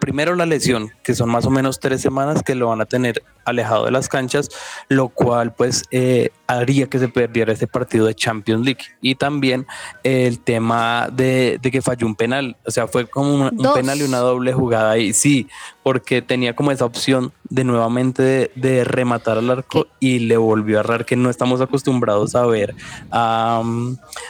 [0.00, 3.22] primero la lesión, que son más o menos tres semanas que lo van a tener
[3.44, 4.48] alejado de las canchas,
[4.88, 8.84] lo cual pues eh, haría que se perdiera este partido de Champions League.
[9.00, 9.66] Y también
[10.02, 14.18] el tema de, que falló un penal, o sea, fue como un, penal y una
[14.18, 15.48] doble jugada y sí,
[15.86, 20.80] porque tenía como esa opción de nuevamente de, rematar al arco y le volvió a
[20.80, 22.74] errar que no estamos acostumbrados a ver
[23.12, 23.62] a,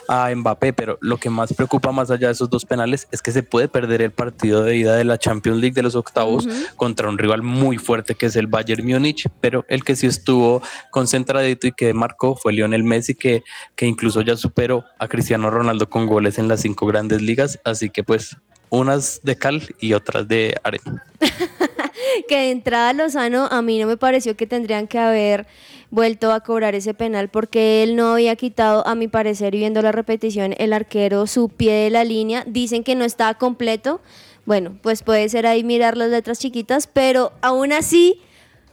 [0.07, 3.31] a Mbappé, pero lo que más preocupa más allá de esos dos penales es que
[3.31, 7.09] se puede perder el partido de ida de la Champions League de los octavos contra
[7.09, 11.65] un rival muy fuerte que es el Bayern Múnich, pero el que sí estuvo concentradito
[11.65, 13.41] y que marcó fue Lionel Messi que,
[13.75, 17.89] que incluso ya superó a Cristiano Ronaldo con goles en las cinco grandes ligas, así
[17.89, 18.37] que pues
[18.69, 21.05] unas de cal y otras de arena.
[22.27, 25.47] que de entrada Lozano a mí no me pareció que tendrían que haber
[25.89, 29.91] vuelto a cobrar ese penal porque él no había quitado, a mi parecer, viendo la
[29.91, 32.43] repetición, el arquero su pie de la línea.
[32.47, 34.01] Dicen que no estaba completo.
[34.45, 38.21] Bueno, pues puede ser ahí mirar las letras chiquitas, pero aún así,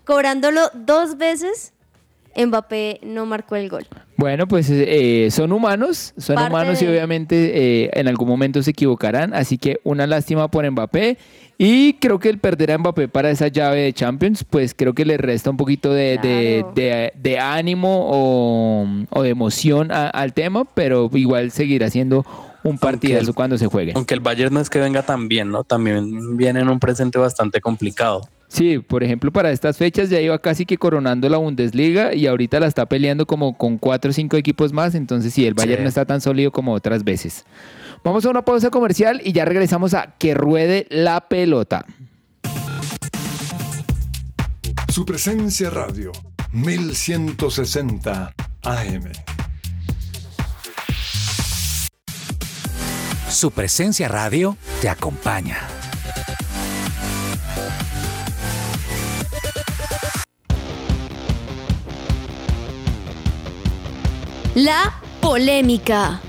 [0.05, 1.74] cobrándolo dos veces,
[2.37, 3.87] Mbappé no marcó el gol.
[4.17, 9.35] Bueno, pues eh, son humanos, son humanos y obviamente eh, en algún momento se equivocarán,
[9.35, 11.19] así que una lástima por Mbappé
[11.59, 15.05] y creo que el perder a Mbappé para esa llave de Champions, pues creo que
[15.05, 18.07] le resta un poquito de, ánimo
[19.11, 22.25] o, de emoción al tema, pero igual seguirá siendo
[22.65, 23.93] un partido cuando se juegue.
[23.95, 25.65] Aunque el Bayern no es que venga tan bien, ¿no?
[25.65, 28.29] También viene en un presente bastante complicado.
[28.55, 32.61] Sí, por ejemplo, para estas fechas ya iba casi que coronando la Bundesliga y ahorita
[32.61, 35.89] la está peleando como con cuatro o cinco equipos más, entonces sí, el Bayern no
[35.89, 37.45] está tan sólido como otras veces.
[38.05, 41.85] Vamos a una pausa comercial y ya regresamos a que ruede la pelota.
[44.89, 46.13] Su presencia radio,
[46.53, 49.13] 1160 AM.
[53.29, 55.59] Su presencia radio te acompaña.
[64.55, 66.21] La polémica.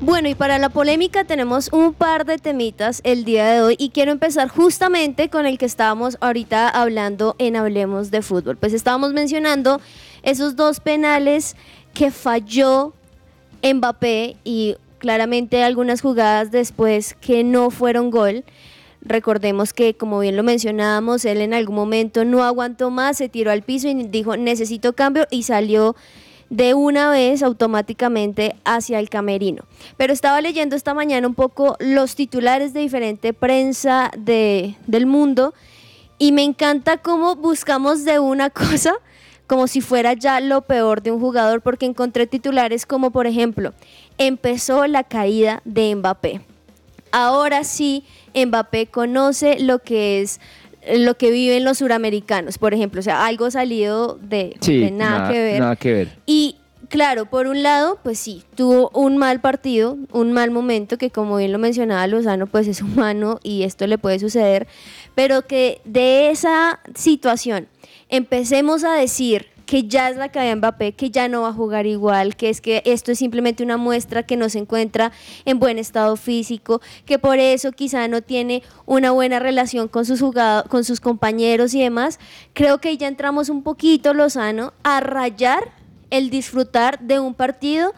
[0.00, 3.90] Bueno, y para la polémica tenemos un par de temitas el día de hoy y
[3.90, 8.56] quiero empezar justamente con el que estábamos ahorita hablando en Hablemos de Fútbol.
[8.56, 9.80] Pues estábamos mencionando
[10.24, 11.54] esos dos penales
[11.92, 12.92] que falló
[13.62, 18.42] Mbappé y claramente algunas jugadas después que no fueron gol.
[19.02, 23.50] Recordemos que, como bien lo mencionábamos, él en algún momento no aguantó más, se tiró
[23.50, 25.94] al piso y dijo necesito cambio y salió
[26.48, 29.64] de una vez automáticamente hacia el camerino.
[29.98, 35.52] Pero estaba leyendo esta mañana un poco los titulares de diferente prensa de, del mundo
[36.16, 38.94] y me encanta cómo buscamos de una cosa
[39.46, 43.72] como si fuera ya lo peor de un jugador, porque encontré titulares como, por ejemplo,
[44.18, 46.40] empezó la caída de Mbappé.
[47.12, 48.04] Ahora sí,
[48.34, 50.40] Mbappé conoce lo que es
[50.96, 54.56] lo que viven los suramericanos, por ejemplo, o sea, algo salido de,
[54.92, 55.60] nada, que ver.
[55.60, 56.18] Nada que ver.
[56.26, 56.56] Y
[56.88, 61.36] claro, por un lado, pues sí, tuvo un mal partido, un mal momento, que como
[61.36, 64.66] bien lo mencionaba Lozano, pues es humano y esto le puede suceder,
[65.14, 67.66] pero que de esa situación
[68.16, 71.52] empecemos a decir que ya es la caída de Mbappé, que ya no va a
[71.52, 75.10] jugar igual, que es que esto es simplemente una muestra que no se encuentra
[75.44, 80.20] en buen estado físico, que por eso quizá no tiene una buena relación con sus
[80.20, 82.20] jugadores, con sus compañeros y demás,
[82.52, 85.72] creo que ya entramos un poquito, Lozano, a rayar
[86.10, 87.94] el disfrutar de un partido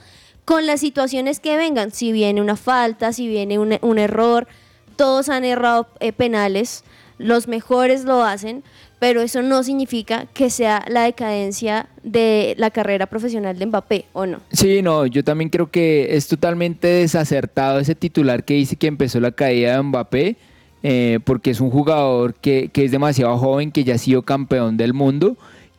[0.47, 4.47] con las situaciones que vengan, si viene una falta, si viene un, error,
[4.95, 6.85] todos han errado eh, penales,
[7.19, 8.63] los mejores lo hacen,
[8.99, 14.27] pero eso no significa que sea la decadencia de la carrera profesional de Mbappé, ¿o
[14.27, 14.41] no?
[14.53, 19.21] Sí, no, yo también creo que es totalmente desacertado ese titular que dice que empezó
[19.21, 20.37] la caída de Mbappé,
[20.83, 24.77] eh, porque es un jugador que, que es demasiado joven, que ya ha sido campeón
[24.77, 25.37] del mundo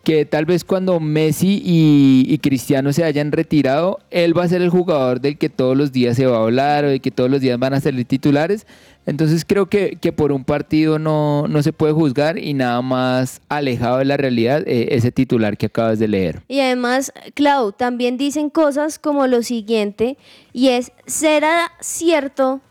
[0.07, 4.69] que tal vez cuando Messi y, Cristiano se hayan retirado, él va a ser el
[4.69, 7.41] jugador del que todos los días se va a hablar o de que todos los
[7.41, 8.65] días van a ser titulares.
[9.05, 13.97] Entonces creo que, por un partido no, no, se puede juzgar y nada más alejado
[13.97, 16.41] de la realidad eh, ese titular que acabas de leer.
[16.47, 20.17] Y además, Clau, también dicen cosas como lo siguiente,
[20.53, 22.61] y es, ¿será cierto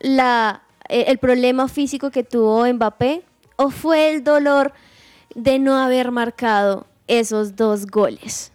[0.00, 3.22] la, eh, el problema físico que tuvo Mbappé
[3.54, 4.72] o fue el dolor?
[5.34, 8.52] De no haber marcado esos dos goles.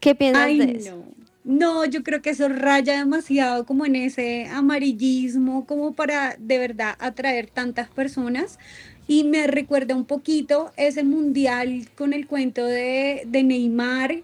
[0.00, 0.96] ¿Qué piensas de eso?
[0.96, 1.14] No.
[1.44, 6.96] No, yo creo que eso raya demasiado como en ese amarillismo, como para de verdad
[6.98, 8.58] atraer tantas personas.
[9.06, 14.22] Y me recuerda un poquito ese mundial con el cuento de, de Neymar,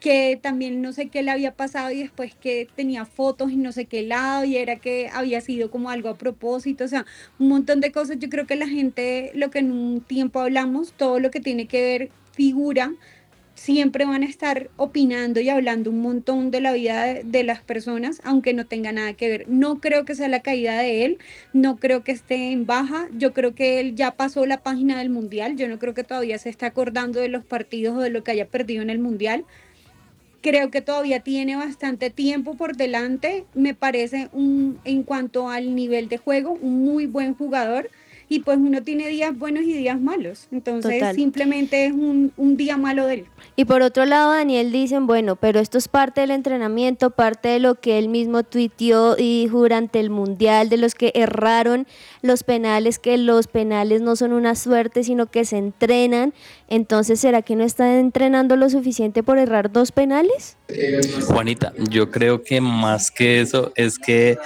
[0.00, 3.70] que también no sé qué le había pasado y después que tenía fotos y no
[3.72, 7.06] sé qué lado y era que había sido como algo a propósito, o sea,
[7.38, 8.18] un montón de cosas.
[8.18, 11.66] Yo creo que la gente, lo que en un tiempo hablamos, todo lo que tiene
[11.66, 12.92] que ver figura,
[13.60, 18.22] siempre van a estar opinando y hablando un montón de la vida de, las personas,
[18.24, 19.48] aunque no tenga nada que ver.
[19.48, 21.18] No creo que sea la caída de él,
[21.52, 25.10] no creo que esté en baja, yo creo que él ya pasó la página del
[25.10, 28.24] Mundial, yo no creo que todavía se esté acordando de los partidos o de lo
[28.24, 29.44] que haya perdido en el Mundial.
[30.42, 36.08] Creo que todavía tiene bastante tiempo por delante, me parece un, en cuanto al nivel
[36.08, 37.90] de juego, un muy buen jugador
[38.30, 40.46] y pues uno tiene días buenos y días malos.
[40.52, 41.16] Entonces Total.
[41.16, 43.24] simplemente es un, un, día malo de él.
[43.56, 47.58] Y por otro lado, Daniel dicen, bueno, pero esto es parte del entrenamiento, parte de
[47.58, 51.88] lo que él mismo tuiteó y dijo durante el Mundial, de los que erraron
[52.22, 56.32] los penales, que los penales no son una suerte, sino que se entrenan.
[56.68, 60.56] Entonces, ¿será que no está entrenando lo suficiente por errar dos penales?
[61.26, 64.38] Juanita, yo creo que más que eso es que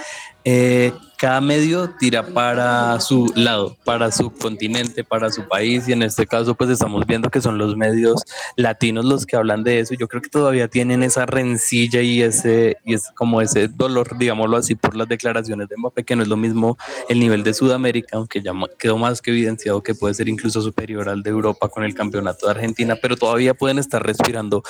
[0.47, 0.93] eh,
[1.25, 6.27] cada medio tira para su lado, para su continente, para su país y en este
[6.27, 8.25] caso pues estamos viendo que son los medios
[8.57, 9.95] latinos los que hablan de eso.
[9.95, 14.59] Yo creo que todavía tienen esa rencilla y ese y es como ese dolor, digámoslo
[14.59, 16.77] así, por las declaraciones de Mbappé, que no es lo mismo
[17.09, 21.09] el nivel de Sudamérica, aunque ya quedó más que evidenciado que puede ser incluso superior
[21.09, 24.63] al de Europa con el campeonato de Argentina, pero todavía pueden estar respirando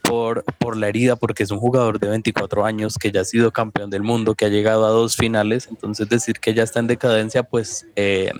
[0.00, 3.50] por, por la herida porque es un jugador de 24 años que ya ha sido
[3.50, 6.86] campeón del mundo, que ha llegado a dos finales, entonces decir que ya está en
[6.86, 8.32] decadencia, pues eh,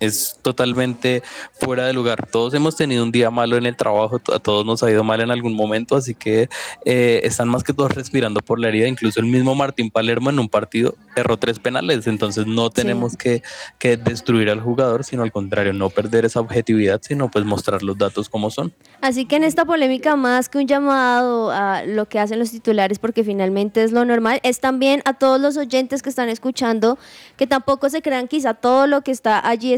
[0.00, 2.28] es totalmente fuera de lugar.
[2.30, 5.20] Todos hemos tenido un día malo en el trabajo, a todos nos ha ido mal
[5.20, 6.48] en algún momento, así que
[6.84, 8.88] eh, están más que todos respirando por la herida.
[8.88, 13.18] Incluso el mismo Martín Palermo en un partido erró tres penales, entonces no tenemos sí.
[13.18, 13.42] que,
[13.78, 17.96] que, destruir al jugador, sino al contrario, no perder esa objetividad, sino pues mostrar los
[17.96, 18.72] datos como son.
[19.00, 22.98] Así que en esta polémica, más que un llamado a lo que hacen los titulares,
[22.98, 26.98] porque finalmente es lo normal, es también a todos los oyentes que están escuchando
[27.36, 29.72] que tampoco se crean quizá todo lo que está allí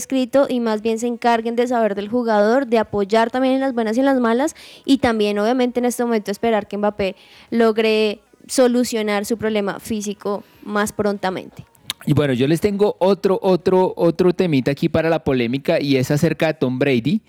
[0.49, 3.97] y más bien se encarguen de saber del jugador, de apoyar también en las buenas
[3.97, 7.17] y en las malas y también obviamente en este momento esperar que Mbappé
[7.51, 11.65] logre solucionar su problema físico más prontamente.
[12.07, 16.11] Y bueno, yo les tengo otro, otro, otro temita aquí para la polémica y es
[16.11, 17.21] acerca de Tom Brady.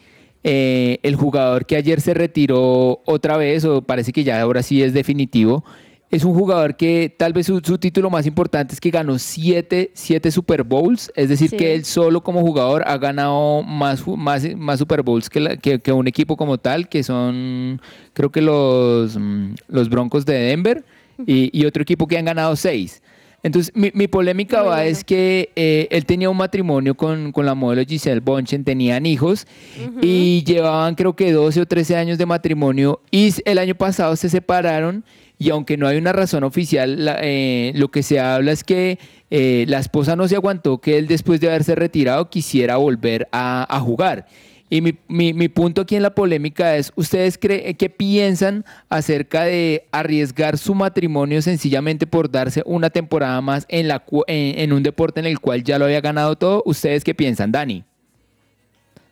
[0.43, 4.81] Eh, el jugador que ayer se retiró otra vez, o parece que ya ahora sí
[4.81, 5.65] es definitivo,
[6.11, 9.91] es un jugador que tal vez su, su, título más importante es que ganó siete,
[9.93, 11.57] siete Super Bowls, es decir, sí.
[11.57, 15.79] que él solo como jugador ha ganado más, más, más Super Bowls que, la, que,
[15.79, 17.79] que, un equipo como tal, que son
[18.13, 20.83] creo que los, mm, los Broncos de Denver
[21.27, 23.01] y, y otro equipo que han ganado seis.
[23.41, 24.89] Entonces, mi, mi polémica Muy va bueno.
[24.89, 29.47] es que eh, él tenía un matrimonio con, con, la modelo Giselle Bonchen, tenían hijos
[29.77, 29.99] uh -huh.
[30.01, 34.27] y llevaban creo que 12 o 13 años de matrimonio y el año pasado se
[34.27, 35.05] separaron
[35.41, 38.99] y aunque no hay una razón oficial, la, eh, lo que se habla es que
[39.31, 43.79] eh, la esposa no se aguantó que él después de haberse retirado quisiera volver a,
[43.81, 44.27] jugar.
[44.69, 49.45] Y mi, mi, mi, punto aquí en la polémica es, ¿ustedes creen qué piensan acerca
[49.45, 55.21] de arriesgar su matrimonio sencillamente por darse una temporada más en, la, en un deporte
[55.21, 56.63] en el cual ya lo había ganado todo?
[56.65, 57.85] ¿Ustedes qué piensan, Dani?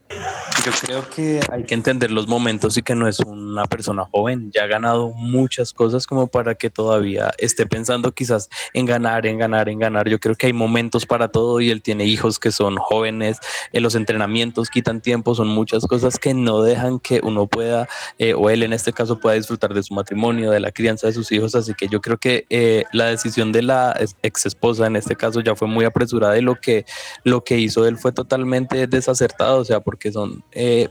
[0.09, 4.51] Yo creo que hay que entender los momentos y que no es una persona joven,
[4.53, 9.37] ya ha ganado muchas cosas como para que todavía esté pensando quizás en ganar, en
[9.37, 10.09] ganar, en ganar.
[10.09, 13.37] Yo creo que hay momentos para todo y él tiene hijos que son jóvenes,
[13.71, 18.33] en los entrenamientos quitan tiempo, son muchas cosas que no dejan que uno pueda, eh,
[18.33, 21.31] o él en este caso pueda disfrutar de su matrimonio, de la crianza de sus
[21.31, 21.55] hijos.
[21.55, 25.41] Así que yo creo que eh, la decisión de la ex esposa en este caso
[25.41, 26.85] ya fue muy apresurada y lo que,
[27.23, 30.89] lo que hizo él fue totalmente desacertado, o sea, porque son eh,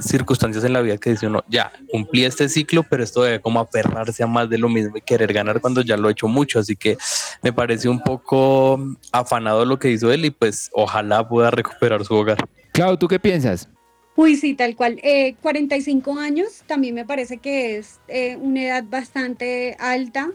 [0.00, 3.60] circunstancias en la vida que dice uno, ya, cumplí este ciclo, pero esto debe como
[3.60, 6.58] aferrarse a más de lo mismo y querer ganar cuando ya lo he hecho mucho,
[6.58, 6.98] así que
[7.42, 8.80] me parece un poco
[9.12, 12.38] afanado lo que hizo él y pues ojalá pueda recuperar su hogar.
[12.72, 13.68] Clau, ¿tú qué piensas?
[14.16, 14.98] Uy, sí, tal cual.
[15.04, 20.30] Eh, 45 años también me parece que es eh, una edad bastante alta.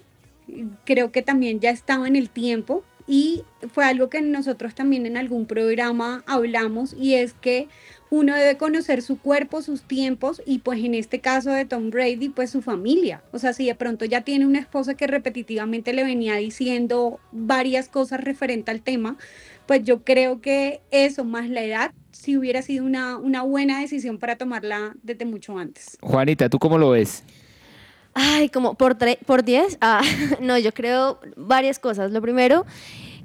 [0.85, 3.43] Creo que también ya estaba en el tiempo y
[3.73, 7.67] fue algo que nosotros también en algún programa hablamos y es que
[8.13, 12.29] uno debe conocer su cuerpo, sus tiempos y pues en este caso de Tom Brady,
[12.29, 13.23] pues su familia.
[13.31, 17.89] O sea, si de pronto ya tiene una esposa que repetitivamente le venía diciendo varias
[17.89, 19.17] cosas referente al tema,
[19.65, 24.19] pues yo creo que eso más la edad sí hubiera sido una, una buena decisión
[24.19, 25.97] para tomarla desde mucho antes.
[25.99, 27.23] Juanita, ¿tú cómo lo ves?
[28.13, 29.17] Ay, como por 10.
[29.25, 29.75] Por diez?
[29.81, 30.03] ah,
[30.39, 32.11] no, yo creo varias cosas.
[32.11, 32.67] Lo primero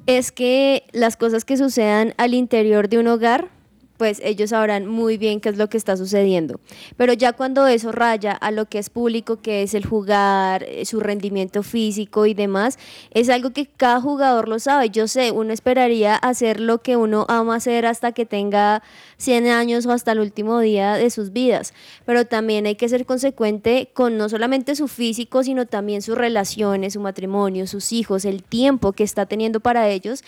[0.06, 3.57] es que las cosas que sucedan al interior de un hogar
[3.98, 6.60] pues ellos sabrán muy bien qué es lo que está sucediendo.
[6.96, 10.86] Pero ya cuando eso raya a lo que es público, que es el jugar, eh,
[10.86, 12.78] su rendimiento físico y demás,
[13.10, 14.88] es algo que cada jugador lo sabe.
[14.90, 18.82] Yo sé, uno esperaría hacer lo que uno ama hacer hasta que tenga
[19.16, 21.74] 100 años o hasta el último día de sus vidas,
[22.06, 26.92] pero también hay que ser consecuente con no solamente su físico, sino también sus relaciones,
[26.92, 30.22] su matrimonio, sus hijos, el tiempo que está teniendo para ellos.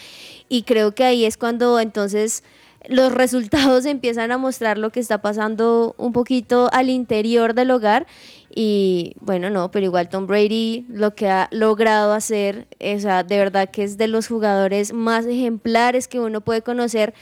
[0.48, 2.42] Y creo que ahí es cuando entonces
[2.89, 8.07] los resultados empiezan a mostrar lo que está pasando un poquito al interior del hogar.
[8.53, 13.39] Y bueno, no, pero igual Tom Brady lo que ha logrado hacer, o sea, de
[13.39, 17.14] verdad que es de los jugadores más ejemplares que uno puede conocer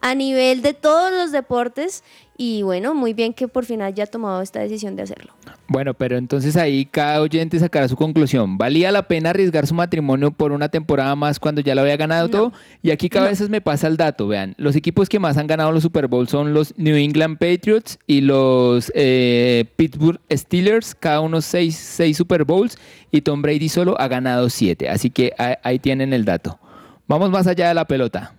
[0.00, 2.02] a nivel de todos los deportes
[2.44, 5.32] y bueno, muy bien que por fin haya tomado esta decisión de hacerlo.
[5.68, 8.58] Bueno, pero entonces ahí cada oyente sacará su conclusión.
[8.58, 12.28] ¿Valía la pena arriesgar su matrimonio por una temporada más cuando ya lo había ganado
[12.28, 12.52] todo?
[12.82, 15.70] Y aquí cada vez me pasa el dato, vean, los equipos que más han ganado
[15.70, 21.42] los Super Bowls son los New England Patriots y los eh, Pittsburgh Steelers, cada uno
[21.42, 22.76] seis, seis Super Bowls
[23.12, 25.32] y Tom Brady solo ha ganado siete, así que
[25.62, 26.58] ahí tienen el dato.
[27.06, 28.34] Vamos más allá de la pelota.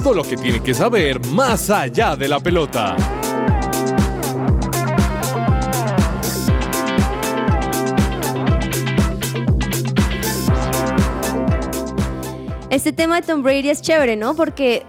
[0.00, 2.94] Todo lo que tiene que saber más allá de la pelota.
[12.70, 14.36] Este tema de Tom Brady es chévere, ¿no?
[14.36, 14.86] Porque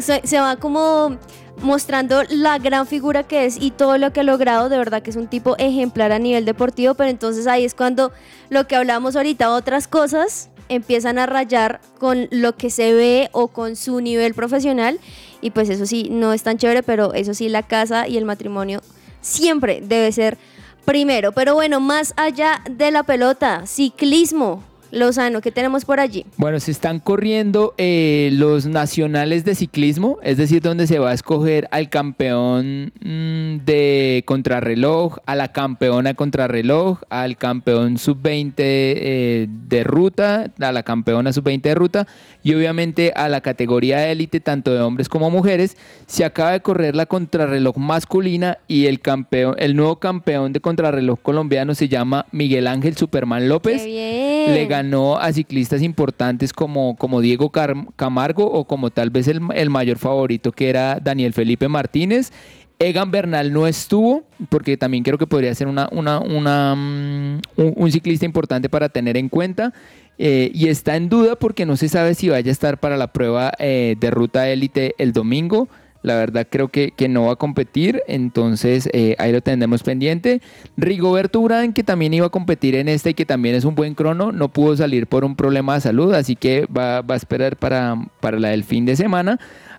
[0.00, 1.16] se, se va como
[1.62, 5.10] mostrando la gran figura que es y todo lo que ha logrado, de verdad que
[5.10, 8.10] es un tipo ejemplar a nivel deportivo, pero entonces ahí es cuando
[8.50, 13.48] lo que hablamos ahorita, otras cosas empiezan a rayar con lo que se ve o
[13.48, 14.98] con su nivel profesional
[15.40, 18.24] y pues eso sí, no es tan chévere, pero eso sí, la casa y el
[18.24, 18.80] matrimonio
[19.20, 20.38] siempre debe ser
[20.84, 21.32] primero.
[21.32, 26.24] Pero bueno, más allá de la pelota, ciclismo, Lozano, ¿qué tenemos por allí?
[26.36, 31.14] Bueno, se están corriendo eh, los nacionales de ciclismo, es decir, donde se va a
[31.14, 39.84] escoger al campeón mm, de contrarreloj, a la campeona contrarreloj, al campeón sub-20 eh, de
[39.84, 42.06] ruta, a la campeona sub-20 de ruta
[42.42, 45.76] y obviamente a la categoría de élite, tanto de hombres como mujeres.
[46.06, 51.20] Se acaba de correr la contrarreloj masculina y el, campeón, el nuevo campeón de contrarreloj
[51.20, 53.84] colombiano se llama Miguel Ángel Superman López.
[53.84, 59.70] Le ganó a ciclistas importantes como, como Diego Camargo o como tal vez el, el
[59.70, 62.30] mayor favorito que era Daniel Felipe Martínez.
[62.78, 68.24] Egan Bernal no estuvo, porque también creo que podría ser una, una, mm, un, ciclista
[68.24, 69.72] importante para tener en cuenta.
[70.16, 73.12] Eh, y está en duda porque no se sabe si vaya a estar para la
[73.12, 75.68] prueba eh, de ruta élite el domingo.
[76.02, 80.40] La verdad creo que, que no va a competir, entonces eh, ahí lo tendremos pendiente.
[80.76, 83.94] Rigoberto Urán, que también iba a competir en este y que también es un buen
[83.94, 87.56] crono, no pudo salir por un problema de salud, así que va, va a esperar
[87.56, 89.38] para, para la del fin de semana.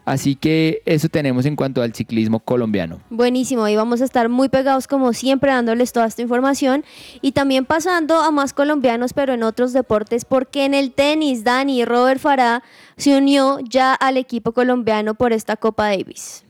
[0.09, 2.99] Así que eso tenemos en cuanto al ciclismo colombiano.
[3.11, 6.83] Buenísimo, ahí vamos a estar muy pegados como siempre dándoles toda esta información
[7.21, 11.85] y también pasando a más colombianos pero en otros deportes porque en el tenis Dani
[11.85, 12.63] Robert Farah
[12.97, 16.43] se unió ya al equipo colombiano por esta Copa Davis.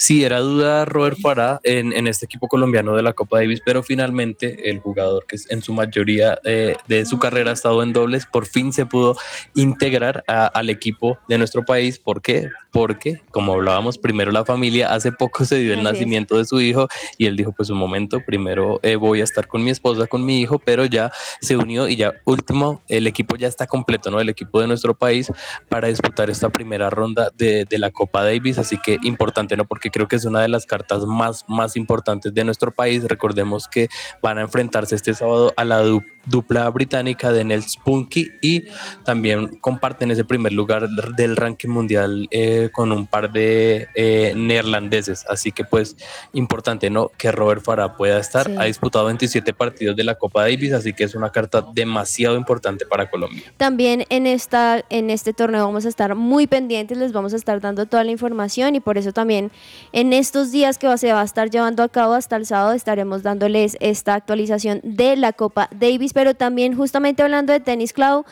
[0.00, 3.82] Sí, era duda Robert Farah en, en, este equipo colombiano de la Copa Davis, pero
[3.82, 8.24] finalmente el jugador que en su mayoría eh, de su carrera ha estado en dobles,
[8.24, 9.16] por fin se pudo
[9.56, 11.98] integrar al equipo de nuestro país.
[11.98, 12.48] ¿Por qué?
[12.70, 16.86] Porque, como hablábamos, primero la familia, hace poco se dio el nacimiento de su hijo
[17.16, 20.24] y él dijo, pues un momento, primero eh, voy a estar con mi esposa, con
[20.24, 24.20] mi hijo, pero ya se unió y ya último, el equipo ya está completo, ¿no?
[24.20, 25.32] El equipo de nuestro país
[25.68, 29.64] para disputar esta primera ronda de, de la Copa Davis, así que importante, ¿no?
[29.64, 33.04] Porque creo que es una de las cartas más, más importantes de nuestro país.
[33.04, 33.88] Recordemos que
[34.22, 35.82] van a enfrentarse este sábado a la
[36.28, 38.64] dupla británica de Nels Spunky y
[39.04, 45.24] también comparten ese primer lugar del ranking mundial eh, con un par de eh, neerlandeses.
[45.28, 45.96] Así que pues
[46.32, 47.10] importante, ¿no?
[47.16, 48.50] Que Robert Farah pueda estar.
[48.58, 52.86] Ha disputado 27 partidos de la Copa Davis, así que es una carta demasiado importante
[52.86, 53.52] para Colombia.
[53.56, 57.60] También en, esta, en este torneo vamos a estar muy pendientes, les vamos a estar
[57.60, 59.50] dando toda la información y por eso también
[59.92, 63.22] en estos días que se va a estar llevando a cabo hasta el sábado estaremos
[63.22, 68.24] dándoles esta actualización de la Copa Davis, pero también justamente hablando de tenis, Clau,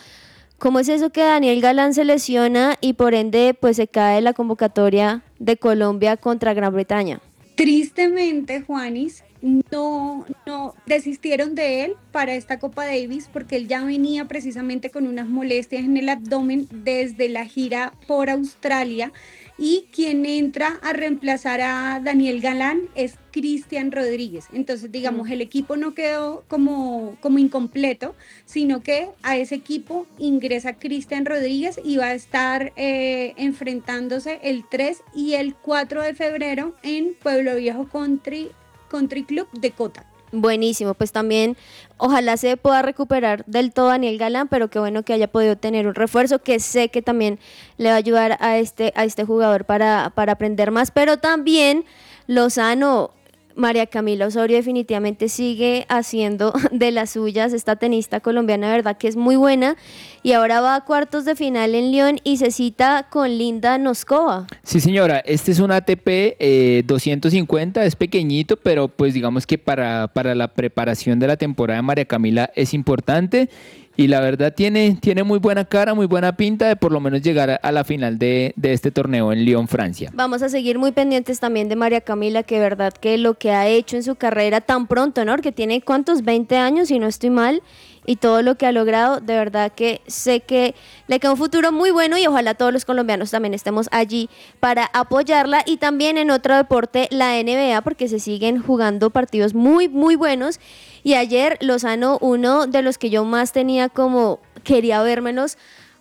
[0.58, 4.32] ¿cómo es eso que Daniel Galán se lesiona y por ende pues se cae la
[4.32, 7.20] convocatoria de Colombia contra Gran Bretaña?
[7.56, 9.24] Tristemente, Juanis,
[9.70, 15.06] no, no desistieron de él para esta Copa Davis porque él ya venía precisamente con
[15.06, 19.12] unas molestias en el abdomen desde la gira por Australia
[19.58, 24.46] y quien entra a reemplazar a Daniel Galán es Cristian Rodríguez.
[24.52, 30.74] Entonces, digamos, el equipo no quedó como, como incompleto, sino que a ese equipo ingresa
[30.74, 36.74] Cristian Rodríguez y va a estar eh, enfrentándose el 3 y el 4 de febrero
[36.82, 38.50] en Pueblo Viejo Country,
[38.90, 40.15] Country Club de Cota.
[40.40, 41.56] Buenísimo, pues también
[41.96, 45.86] ojalá se pueda recuperar del todo Daniel Galán, pero qué bueno que haya podido tener
[45.86, 47.38] un refuerzo que sé que también
[47.78, 51.86] le va a ayudar a este, a este jugador para, para aprender más, pero también
[52.26, 53.12] Lozano
[53.56, 59.16] María Camila Osorio definitivamente sigue haciendo de las suyas, esta tenista colombiana, verdad que es
[59.16, 59.76] muy buena,
[60.22, 64.46] y ahora va a cuartos de final en Lyon y se cita con Linda Noskova.
[64.62, 70.08] Sí, señora, este es un ATP eh, 250, es pequeñito, pero pues digamos que para,
[70.08, 73.48] para la preparación de la temporada de María Camila es importante
[73.96, 77.22] y la verdad tiene, tiene muy buena cara, muy buena pinta de por lo menos
[77.22, 80.10] llegar a, la final de, de este torneo en Lyon, Francia.
[80.14, 83.66] Vamos a seguir muy pendientes también de María Camila, que verdad que lo que ha
[83.68, 85.36] hecho en su carrera tan pronto, ¿no?
[85.38, 87.62] Que tiene cuántos, 20 años, si no estoy mal,
[88.06, 90.74] y todo lo que ha logrado, de verdad que sé que
[91.08, 94.30] le queda un futuro muy bueno y ojalá todos los colombianos también estemos allí
[94.60, 99.88] para apoyarla y también en otro deporte, la NBA, porque se siguen jugando partidos muy,
[99.88, 100.60] muy buenos.
[101.02, 105.58] Y ayer Lozano, uno de los que yo más tenía como quería vérmelos,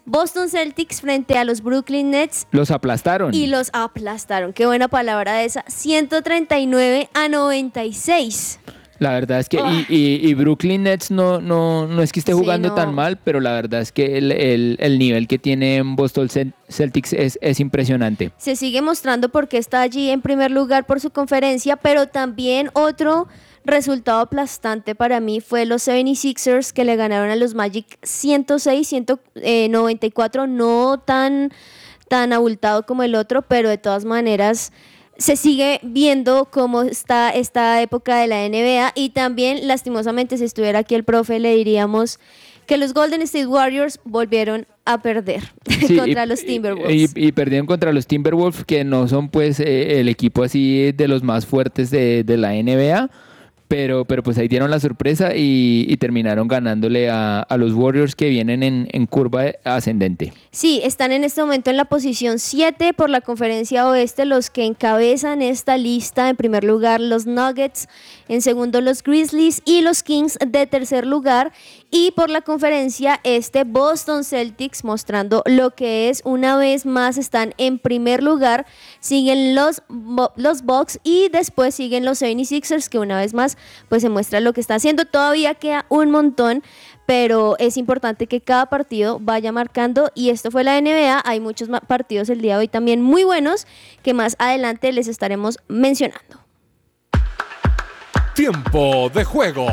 [0.07, 3.33] Boston Celtics frente a los Brooklyn Nets Los aplastaron.
[3.33, 4.53] y los aplastaron.
[4.53, 5.63] Qué buena palabra esa.
[5.67, 8.59] 139 a 96.
[8.99, 12.31] La verdad es que, y, y- y Brooklyn Nets no, no, no es que esté
[12.33, 12.75] Sí, jugando no.
[12.75, 16.53] tan mal, pero la verdad es que el, el- el nivel que tiene Boston Cel-
[16.69, 18.31] Celtics es, es impresionante.
[18.37, 23.27] se sigue mostrando porque está allí en primer lugar por su conferencia, pero también otro
[23.65, 30.47] resultado aplastante para mí fue los 76ers que le ganaron a los Magic 106, 194,
[30.47, 31.51] no tan,
[32.07, 34.71] tan abultado como el otro, pero de todas maneras
[35.17, 40.79] se sigue viendo cómo está esta época de la NBA y también lastimosamente si estuviera
[40.79, 42.19] aquí el profe le diríamos
[42.65, 45.41] que los Golden State Warriors volvieron a perder
[45.87, 47.13] Sí, contra y- los Timberwolves.
[47.15, 51.07] Y, y perdieron contra los Timberwolves, que no son pues eh, el equipo así de
[51.07, 53.09] los más fuertes de, de la NBA.
[53.75, 58.29] Pero, pero pues ahí dieron la sorpresa y, terminaron ganándole a, a los Warriors que
[58.29, 60.31] vienen en, en curva ascendente.
[60.51, 64.63] Sí, están en este momento en la posición 7 por la conferencia oeste, los que
[64.63, 66.29] encabezan esta lista.
[66.29, 67.89] En primer lugar, los Nuggets,
[68.29, 71.51] en segundo, los Grizzlies y los Kings de tercer lugar.
[71.97, 77.53] Y por la conferencia este, Boston Celtics, mostrando lo que es una vez más, están
[77.57, 78.65] en primer lugar.
[78.99, 79.81] Siguen los,
[80.35, 84.51] los Bucks y después siguen los 76ers, que una vez más, pues se muestra lo
[84.51, 85.05] que está haciendo.
[85.05, 86.63] Todavía queda un montón
[87.05, 91.69] pero es importante que cada partido vaya marcando y esto fue la NBA, hay muchos
[91.87, 93.67] partidos el día de hoy también muy buenos
[94.01, 96.43] que más adelante les estaremos mencionando.
[98.33, 99.67] Tiempo de juego.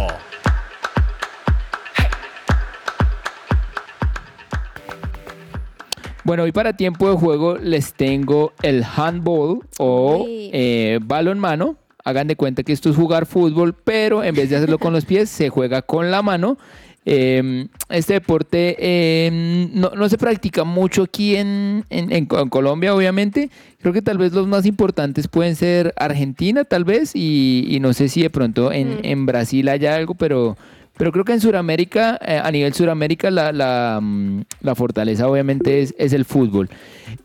[6.25, 11.77] Bueno, hoy para tiempo de juego les tengo el handball o eh, balonmano.
[12.05, 15.05] Hagan de cuenta que esto es jugar fútbol, pero en vez de hacerlo con los
[15.05, 16.59] pies, se juega con la mano.
[17.05, 23.51] Eh, este deporte eh, no, no se practica mucho aquí en, en Colombia, obviamente.
[23.81, 27.93] Creo que tal vez los más importantes pueden ser Argentina, tal vez, y, y no
[27.93, 28.99] sé si de pronto en, Mm.
[29.03, 30.57] en Brasil haya algo, pero,
[30.97, 35.82] pero creo que en Sudamérica, eh, a nivel Sudamérica, la, la, mm, la fortaleza obviamente
[35.82, 36.68] es, es el fútbol.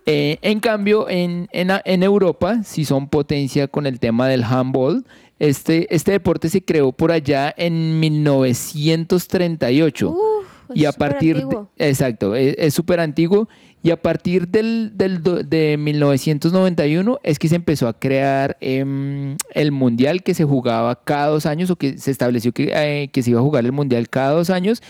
[0.06, 5.06] Eh, en cambio, en, en, en Europa, si son potencia con el tema del handball,
[5.40, 10.27] este, este deporte se creó por allá en 1938 Uf,
[10.74, 11.38] y a partir
[11.78, 13.48] de- exacto es es súper antiguo.
[13.84, 19.72] Y a partir del, del de 1991 es que se empezó a crear em, el
[19.72, 23.30] mundial que se jugaba cada dos años o que se estableció que, eh, que se
[23.30, 24.82] iba a jugar el mundial cada dos años.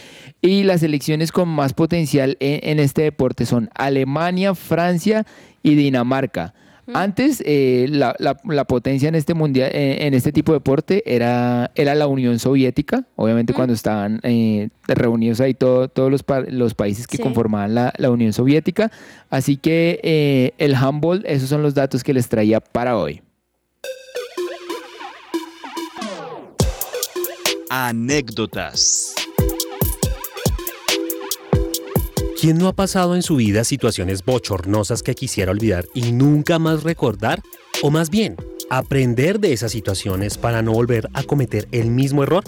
[0.41, 5.25] Y las selecciones con más potencial en, en este deporte son Alemania, Francia
[5.61, 6.53] y Dinamarca.
[6.93, 11.03] Antes, eh, la, la- la potencia en este mundial, eh, en este tipo de deporte
[11.05, 16.41] era, era la Unión Soviética, obviamente cuando estaban eh, reunidos ahí todo- todos los, pa-
[16.47, 17.23] los países que Sí.
[17.23, 18.91] conformaban la, la Unión Soviética.
[19.29, 23.21] Así que eh, el handball, esos son los datos que les traía para hoy.
[27.69, 29.13] Anécdotas.
[32.39, 36.83] ¿Quién no ha pasado en su vida situaciones bochornosas que quisiera olvidar y nunca más
[36.83, 37.41] recordar?
[37.81, 38.35] O más bien,
[38.69, 42.43] aprender de esas situaciones para no volver a cometer el mismo error.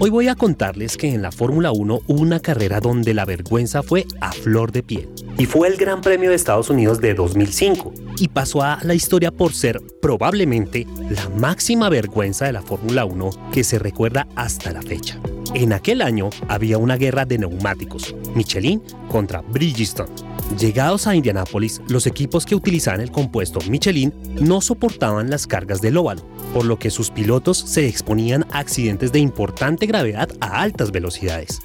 [0.00, 3.84] Hoy voy a contarles que en la Fórmula 1 hubo una carrera donde la vergüenza
[3.84, 5.08] fue a flor de piel.
[5.38, 9.30] y fue el Gran Premio de Estados Unidos de 2005 y pasó a la historia
[9.30, 14.82] por ser probablemente la máxima vergüenza de la Fórmula 1 que se recuerda hasta la
[14.82, 15.20] fecha.
[15.54, 20.10] En aquel año había una guerra de neumáticos, Michelin contra Bridgestone.
[20.58, 25.96] Llegados a Indianápolis, los equipos que utilizaban el compuesto Michelin no soportaban las cargas del
[25.96, 26.22] óvalo,
[26.52, 31.60] por lo que sus pilotos se exponían a accidentes de importante gravedad a altas velocidades.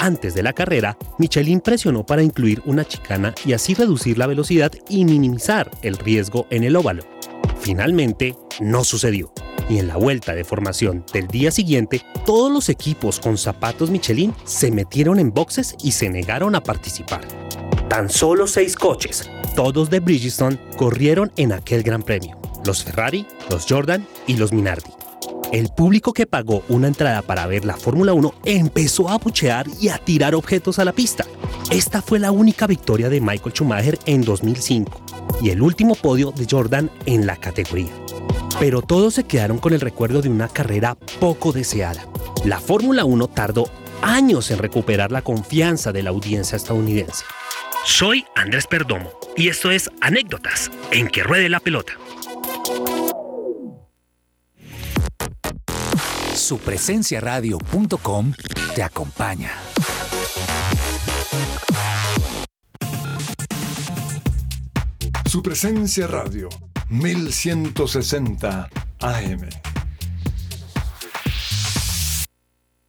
[0.00, 4.72] Antes de la carrera, Michelin presionó para incluir una chicana y así reducir la velocidad
[4.88, 7.02] y minimizar el riesgo en el óvalo.
[7.60, 9.32] Finalmente, no sucedió.
[9.68, 14.34] Y en la vuelta de formación del día siguiente, todos los equipos con zapatos Michelin
[14.44, 17.26] se metieron en boxes y se negaron a participar.
[17.88, 22.38] Tan solo seis coches, todos de Bridgestone, corrieron en aquel gran premio.
[22.64, 24.99] Los Ferrari, los Jordan y los Minardi.
[25.52, 29.88] El público que pagó una entrada para ver la Fórmula 1 empezó a abuchear y
[29.88, 31.26] a tirar objetos a la pista.
[31.70, 35.00] Esta fue la única victoria de Michael Schumacher en 2005
[35.42, 37.90] y el último podio de Jordan en la categoría.
[38.60, 42.06] Pero todos se quedaron con el recuerdo de una carrera poco deseada.
[42.44, 43.68] La Fórmula 1 tardó
[44.02, 47.24] años en recuperar la confianza de la audiencia estadounidense.
[47.84, 51.94] Soy Andrés Perdomo y esto es Anécdotas en que ruede la pelota.
[56.50, 58.32] Supresenciaradio.com
[58.74, 59.52] te acompaña.
[65.26, 66.48] Su presencia radio
[66.88, 69.48] 1160 AM.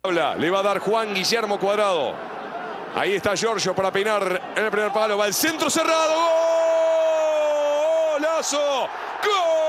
[0.01, 2.15] Habla, le va a dar Juan Guillermo Cuadrado.
[2.95, 5.19] Ahí está Giorgio para peinar en el primer palo.
[5.19, 6.15] Va el centro cerrado.
[8.13, 8.87] ¡Golazo!
[9.23, 9.61] ¡Gol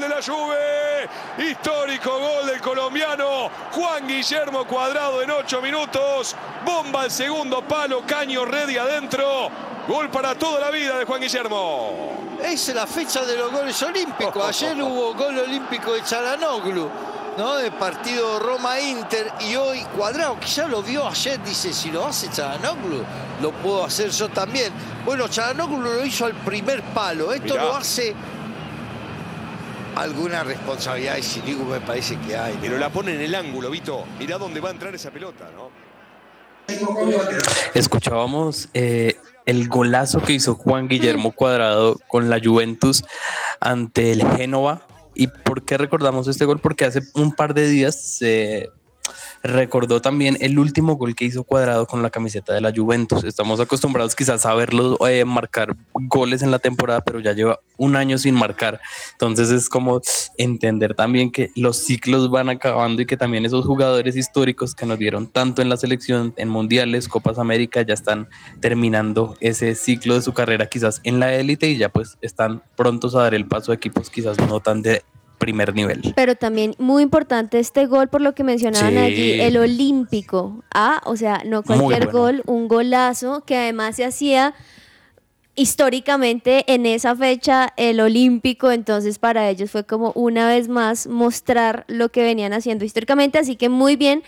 [0.00, 1.50] de la Juve!
[1.50, 6.34] Histórico gol del colombiano Juan Guillermo Cuadrado en ocho minutos.
[6.64, 9.48] Bomba al segundo palo, caño ready adentro.
[9.88, 12.38] Gol para toda la vida de Juan Guillermo.
[12.42, 14.46] Es la fecha de los goles olímpicos.
[14.46, 16.90] Ayer hubo gol olímpico de Chalanoglu,
[17.38, 17.58] ¿no?
[17.58, 22.28] El partido Roma-Inter y hoy Cuadrado, que ya lo vio ayer, dice, si lo hace
[22.30, 23.04] Chalanoglu,
[23.40, 24.72] lo puedo hacer yo también.
[25.04, 27.32] Bueno, Chalanoglu lo hizo al primer palo.
[27.32, 27.64] Esto Mirá.
[27.64, 28.14] lo hace
[30.00, 32.58] alguna responsabilidad y Sirigu me parece que hay.
[32.60, 34.04] Pero la pone en el ángulo, Vito.
[34.18, 35.70] Mirá dónde va a entrar esa pelota, ¿no?
[37.74, 43.04] Escuchábamos eh, el golazo que hizo Juan Guillermo Cuadrado con la Juventus
[43.60, 44.86] ante el Génova.
[45.14, 46.60] ¿Y por qué recordamos este gol?
[46.60, 48.70] Porque hace un par de días se
[49.42, 53.24] recordó también el último gol que hizo Cuadrado con la camiseta de la Juventus.
[53.24, 57.96] Estamos acostumbrados quizás a verlo eh, marcar goles en la temporada, pero ya lleva un
[57.96, 58.80] año sin marcar.
[59.12, 60.00] Entonces es como
[60.36, 64.98] entender también que los ciclos van acabando y que también esos jugadores históricos que nos
[64.98, 68.28] dieron tanto en la selección, en mundiales, Copas América, ya están
[68.60, 73.14] terminando ese ciclo de su carrera quizás en la élite y ya pues están prontos
[73.14, 75.02] a dar el paso a equipos quizás no tan de
[75.40, 76.12] primer nivel.
[76.14, 78.98] Pero también muy importante este gol por lo que mencionaban Sí.
[78.98, 80.62] allí, el olímpico.
[80.72, 82.12] Ah, o sea, no cualquier bueno.
[82.12, 84.54] gol, un golazo que además se hacía
[85.56, 91.84] históricamente en esa fecha el olímpico, entonces para ellos fue como una vez más mostrar
[91.88, 94.22] lo que venían haciendo históricamente, así que muy bien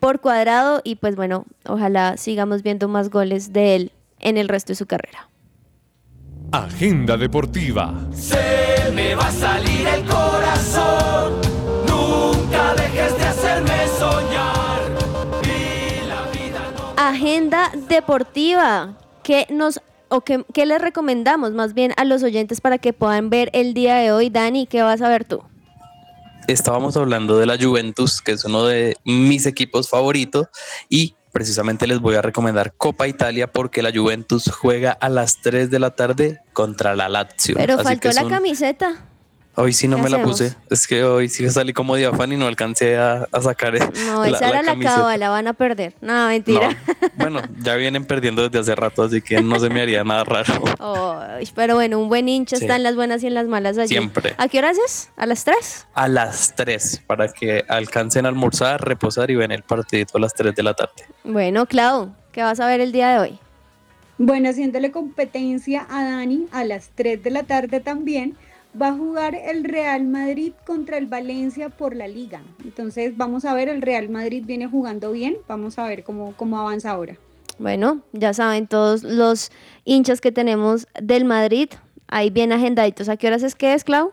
[0.00, 4.72] por cuadrado y pues bueno, ojalá sigamos viendo más goles de él en el resto
[4.72, 5.28] de su carrera.
[6.52, 7.92] Agenda deportiva.
[8.12, 10.35] Se me va a salir el corazón.
[11.86, 14.80] Nunca dejes de hacerme soñar.
[15.44, 16.94] Y la vida no.
[16.96, 18.96] Agenda deportiva.
[19.22, 23.28] ¿Qué nos o qué, qué les recomendamos más bien a los oyentes para que puedan
[23.30, 24.30] ver el día de hoy?
[24.30, 25.42] Dani, ¿qué vas a ver tú?
[26.48, 30.46] estábamos hablando de la Juventus, que es uno de mis equipos favoritos,
[30.88, 35.72] y precisamente les voy a recomendar Copa Italia porque la Juventus juega a las 3
[35.72, 37.56] de la tarde contra la Lazio.
[37.56, 38.94] Pero Así faltó la un- camiseta.
[39.58, 40.54] Hoy sí no ¿Qué me la puse.
[40.68, 43.72] Es que hoy sí salí como diafán y no alcancé a, a sacar
[44.04, 45.94] No, esa era la cábala, van a perder.
[46.02, 46.68] No, mentira.
[46.70, 46.76] No,
[47.16, 50.62] bueno, ya vienen perdiendo desde hace rato, así que no se me haría nada raro.
[51.38, 52.64] Ay, pero bueno, un buen hincha Sí.
[52.64, 53.88] está en las buenas y en las malas allí.
[53.88, 54.34] Siempre.
[54.36, 55.10] ¿A qué horas es?
[55.16, 55.86] ¿A las 3?
[55.94, 60.34] A las 3, para que alcancen a almorzar, reposar y ven el partidito a las
[60.34, 60.92] 3 de la tarde.
[61.24, 63.38] Bueno, Clau, ¿qué vas a ver el día de hoy?
[64.18, 68.36] Bueno, haciéndole competencia a Dani a las 3 de la tarde también,
[68.80, 72.42] va a jugar el Real Madrid contra el Valencia por la liga.
[72.64, 76.58] Entonces vamos a ver, el Real Madrid viene jugando bien, vamos a ver cómo, cómo
[76.58, 77.16] avanza ahora.
[77.58, 79.50] Bueno, ya saben todos los
[79.84, 81.70] hinchas que tenemos del Madrid,
[82.06, 83.08] ahí bien agendaditos.
[83.08, 84.12] ¿A qué horas es que es, Clau?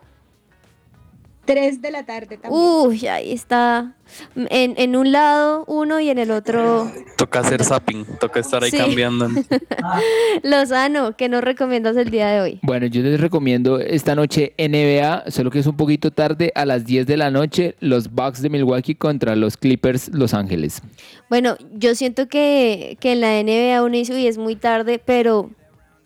[1.46, 2.64] 3 de la tarde también.
[2.64, 3.96] Uy, ahí está.
[4.36, 8.72] En, en un lado uno y en el otro Toca hacer zapping, toca estar ahí
[8.72, 8.78] Sí.
[8.78, 9.28] cambiando.
[10.44, 11.16] Lozano.
[11.16, 12.60] ¿Qué nos recomiendas el día de hoy?
[12.64, 16.86] Bueno, yo les recomiendo esta noche NBA, solo que es un poquito tarde, a las
[16.86, 20.82] 10 de la noche, los Bucks de Milwaukee contra los Clippers Los Ángeles.
[21.30, 25.50] Bueno, yo siento que, que en la NBA uno dice, uy, es muy tarde, pero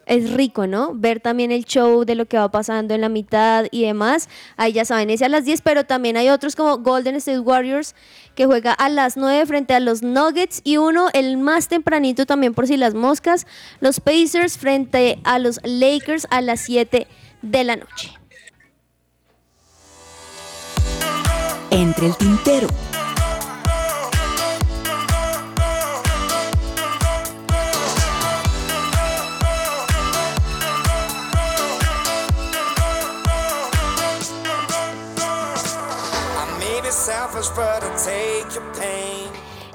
[0.07, 0.93] es rico, ¿no?
[0.93, 4.29] Ver también el show de lo que va pasando en la mitad y demás.
[4.55, 7.93] Ahí ya saben, ese a las 10, pero también hay otros como Golden State Warriors
[8.33, 12.53] que juega a las 9 frente a los Nuggets y uno, el más tempranito también
[12.53, 13.45] por si las moscas,
[13.79, 17.07] los Pacers frente a los Lakers a las 7
[17.41, 18.11] de la noche.
[21.69, 22.67] Entre el tintero.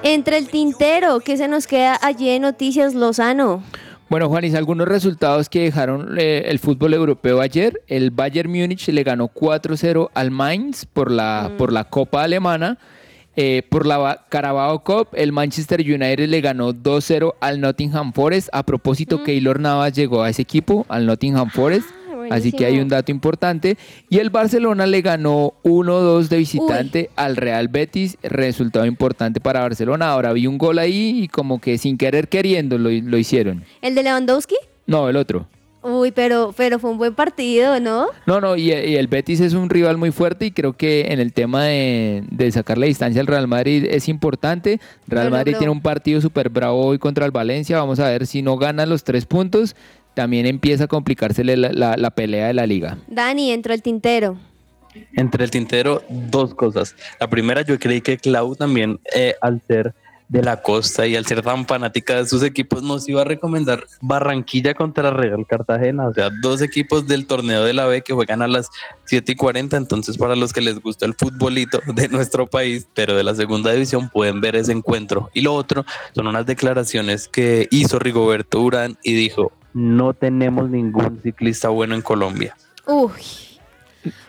[0.04, 3.62] Entre el tintero, ¿qué se nos queda allí en Noticias Lozano?
[4.08, 7.80] Bueno, Juanis, algunos resultados que dejaron eh, el fútbol europeo ayer.
[7.86, 12.78] El Bayern Múnich le ganó 4-0 al Mainz por la, por la Copa Alemana.
[13.34, 18.48] Eh, por la Ba- Carabao Cup, el Manchester United le ganó 2-0 al Nottingham Forest.
[18.52, 21.88] A propósito, Keylor Navas llegó a ese equipo, al Nottingham Forest.
[22.30, 23.76] Así que hay un dato importante.
[24.08, 28.18] Y el Barcelona le ganó 1-2 de visitante al Real Betis.
[28.22, 30.10] Resultado importante para Barcelona.
[30.10, 33.64] Ahora vi un gol ahí y como que sin querer queriendo lo, lo hicieron.
[33.80, 34.56] ¿El de Lewandowski?
[34.86, 35.46] No, el otro.
[35.84, 38.06] Uy, pero, pero fue un buen partido, ¿no?
[38.26, 41.18] No, no, y, y el Betis es un rival muy fuerte y creo que en
[41.18, 44.80] el tema de, de sacar la distancia al Real Madrid es importante.
[45.08, 47.78] Real Madrid tiene un partido súper bravo hoy contra el Valencia.
[47.78, 49.74] Vamos a ver si no gana los tres puntos.
[50.14, 52.98] También empieza a complicársele la, la- la pelea de la liga.
[53.06, 54.36] Dani, entró el tintero.
[55.14, 56.94] Entre el tintero, dos cosas.
[57.18, 59.94] La primera, yo creí que Clau también, eh, al ser
[60.28, 63.84] de la costa y al ser tan fanática de sus equipos, nos iba a recomendar
[64.02, 66.08] Barranquilla contra Real Cartagena.
[66.08, 68.68] O sea, dos equipos del torneo de la B que juegan a las
[69.06, 69.76] 7 y 40.
[69.78, 73.72] Entonces, para los que les gusta el futbolito de nuestro país, pero de la segunda
[73.72, 75.30] división, pueden ver ese encuentro.
[75.34, 75.84] Y lo otro
[76.14, 82.02] son unas declaraciones que hizo Rigoberto Urán y dijo: No tenemos ningún ciclista bueno en
[82.02, 82.56] Colombia.
[82.86, 83.10] Uy.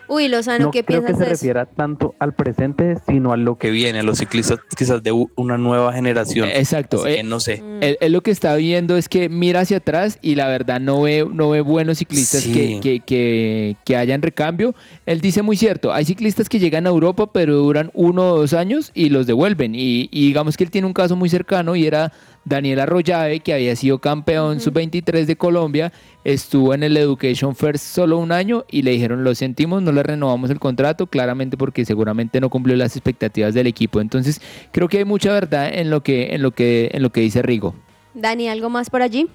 [0.06, 1.40] Uy, Lozano, no ¿qué creo que piensas se de eso?
[1.40, 5.56] refiera tanto al presente, sino a lo que viene, a los ciclistas quizás de una
[5.58, 6.48] nueva generación.
[6.50, 7.02] Exacto.
[7.02, 7.62] Que eh, no sé.
[7.80, 11.00] Él, él lo que está viendo es que mira hacia atrás y la verdad no
[11.02, 12.52] ve, no ve buenos ciclistas Sí.
[12.52, 14.74] que, que, que, que hayan recambio.
[15.06, 18.52] Él dice muy cierto, hay ciclistas que llegan a Europa pero duran uno o dos
[18.52, 19.74] años y los devuelven.
[19.74, 22.12] Y, y digamos que él tiene un caso muy cercano y era
[22.44, 25.92] Daniel Arroyave, que había sido campeón sub-23 de Colombia,
[26.24, 30.02] estuvo en el Education First solo un año y le dijeron, lo sentimos, no le
[30.02, 34.00] renovamos el contrato, claramente porque seguramente no cumplió las expectativas del equipo.
[34.00, 34.40] Entonces,
[34.72, 37.42] creo que hay mucha verdad en lo que, en lo que, en lo que dice
[37.42, 37.74] Rigo.
[38.14, 39.28] Dani, ¿algo más por allí?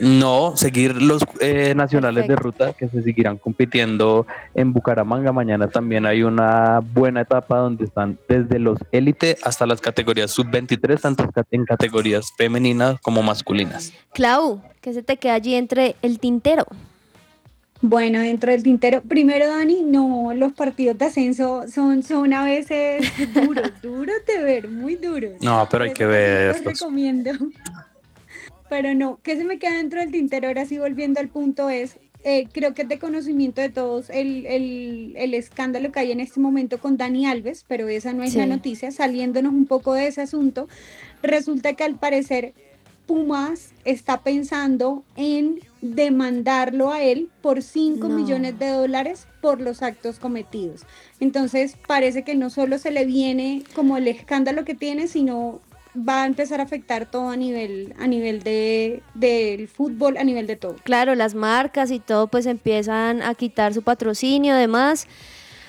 [0.00, 5.32] No, seguir los eh, nacionales de ruta que se seguirán compitiendo en Bucaramanga.
[5.32, 11.00] Mañana también hay una buena etapa donde están desde los élite hasta las categorías sub-23,
[11.00, 13.92] tanto en categorías femeninas como masculinas.
[14.12, 16.66] Clau, ¿qué se te queda allí entre el tintero?
[17.82, 23.04] Bueno, dentro del tintero, primero Dani, no, los partidos de ascenso son, son a veces
[23.34, 25.32] duros, duros de ver, muy duros.
[25.40, 27.32] No, pero hay que ver Los recomiendo.
[28.68, 30.48] Pero no, ¿qué se me queda dentro del tintero?
[30.48, 34.44] Ahora sí, volviendo al punto es, eh, creo que es de conocimiento de todos el,
[34.46, 38.34] el- el escándalo que hay en este momento con Dani Alves, pero esa no es
[38.34, 40.68] la noticia, saliéndonos un poco de ese asunto,
[41.22, 42.54] resulta que al parecer
[43.06, 48.16] Pumas está pensando en demandarlo a él por 5 No.
[48.16, 50.82] millones de dólares por los actos cometidos.
[51.20, 55.60] Entonces parece que no solo se le viene como el escándalo que tiene, sino
[55.96, 60.46] va a empezar a afectar todo a nivel, a nivel de, del fútbol, a nivel
[60.46, 60.76] de todo.
[60.84, 65.06] Claro, las marcas y todo pues empiezan a quitar su patrocinio, además.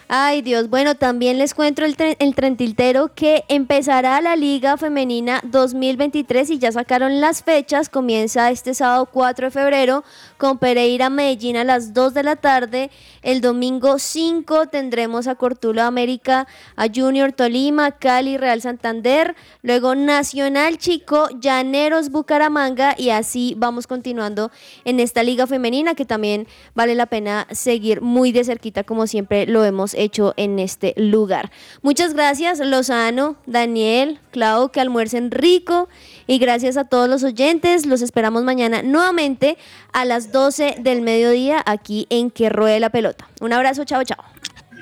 [0.10, 5.42] Ay Dios, bueno, también les cuento el, tre- el trentiltero que empezará la Liga Femenina
[5.44, 10.06] 2023 y ya sacaron las fechas, comienza este sábado 4 de febrero
[10.38, 12.90] con Pereira Medellín a las 2 de la tarde,
[13.22, 16.48] el domingo 5 tendremos a Cortula América,
[16.78, 22.96] a Junior Tolima, Cali, Real Santander, luego Nacional Chico, Llaneros Bucaramanga.
[22.98, 24.52] Y así vamos continuando
[24.86, 29.46] en esta liga femenina que también vale la pena seguir muy de cerquita como siempre
[29.48, 31.52] lo hemos hecho en este lugar.
[31.82, 35.90] Muchas gracias Lozano, Daniel, Clau, que almuercen rico
[36.28, 37.86] y gracias a todos los oyentes.
[37.86, 39.58] Los esperamos mañana nuevamente
[39.94, 43.28] a las 12 del mediodía aquí en Que Ruede la Pelota.
[43.42, 44.24] Un abrazo, chao, chao.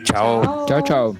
[0.03, 1.15] Chao, chao, chao.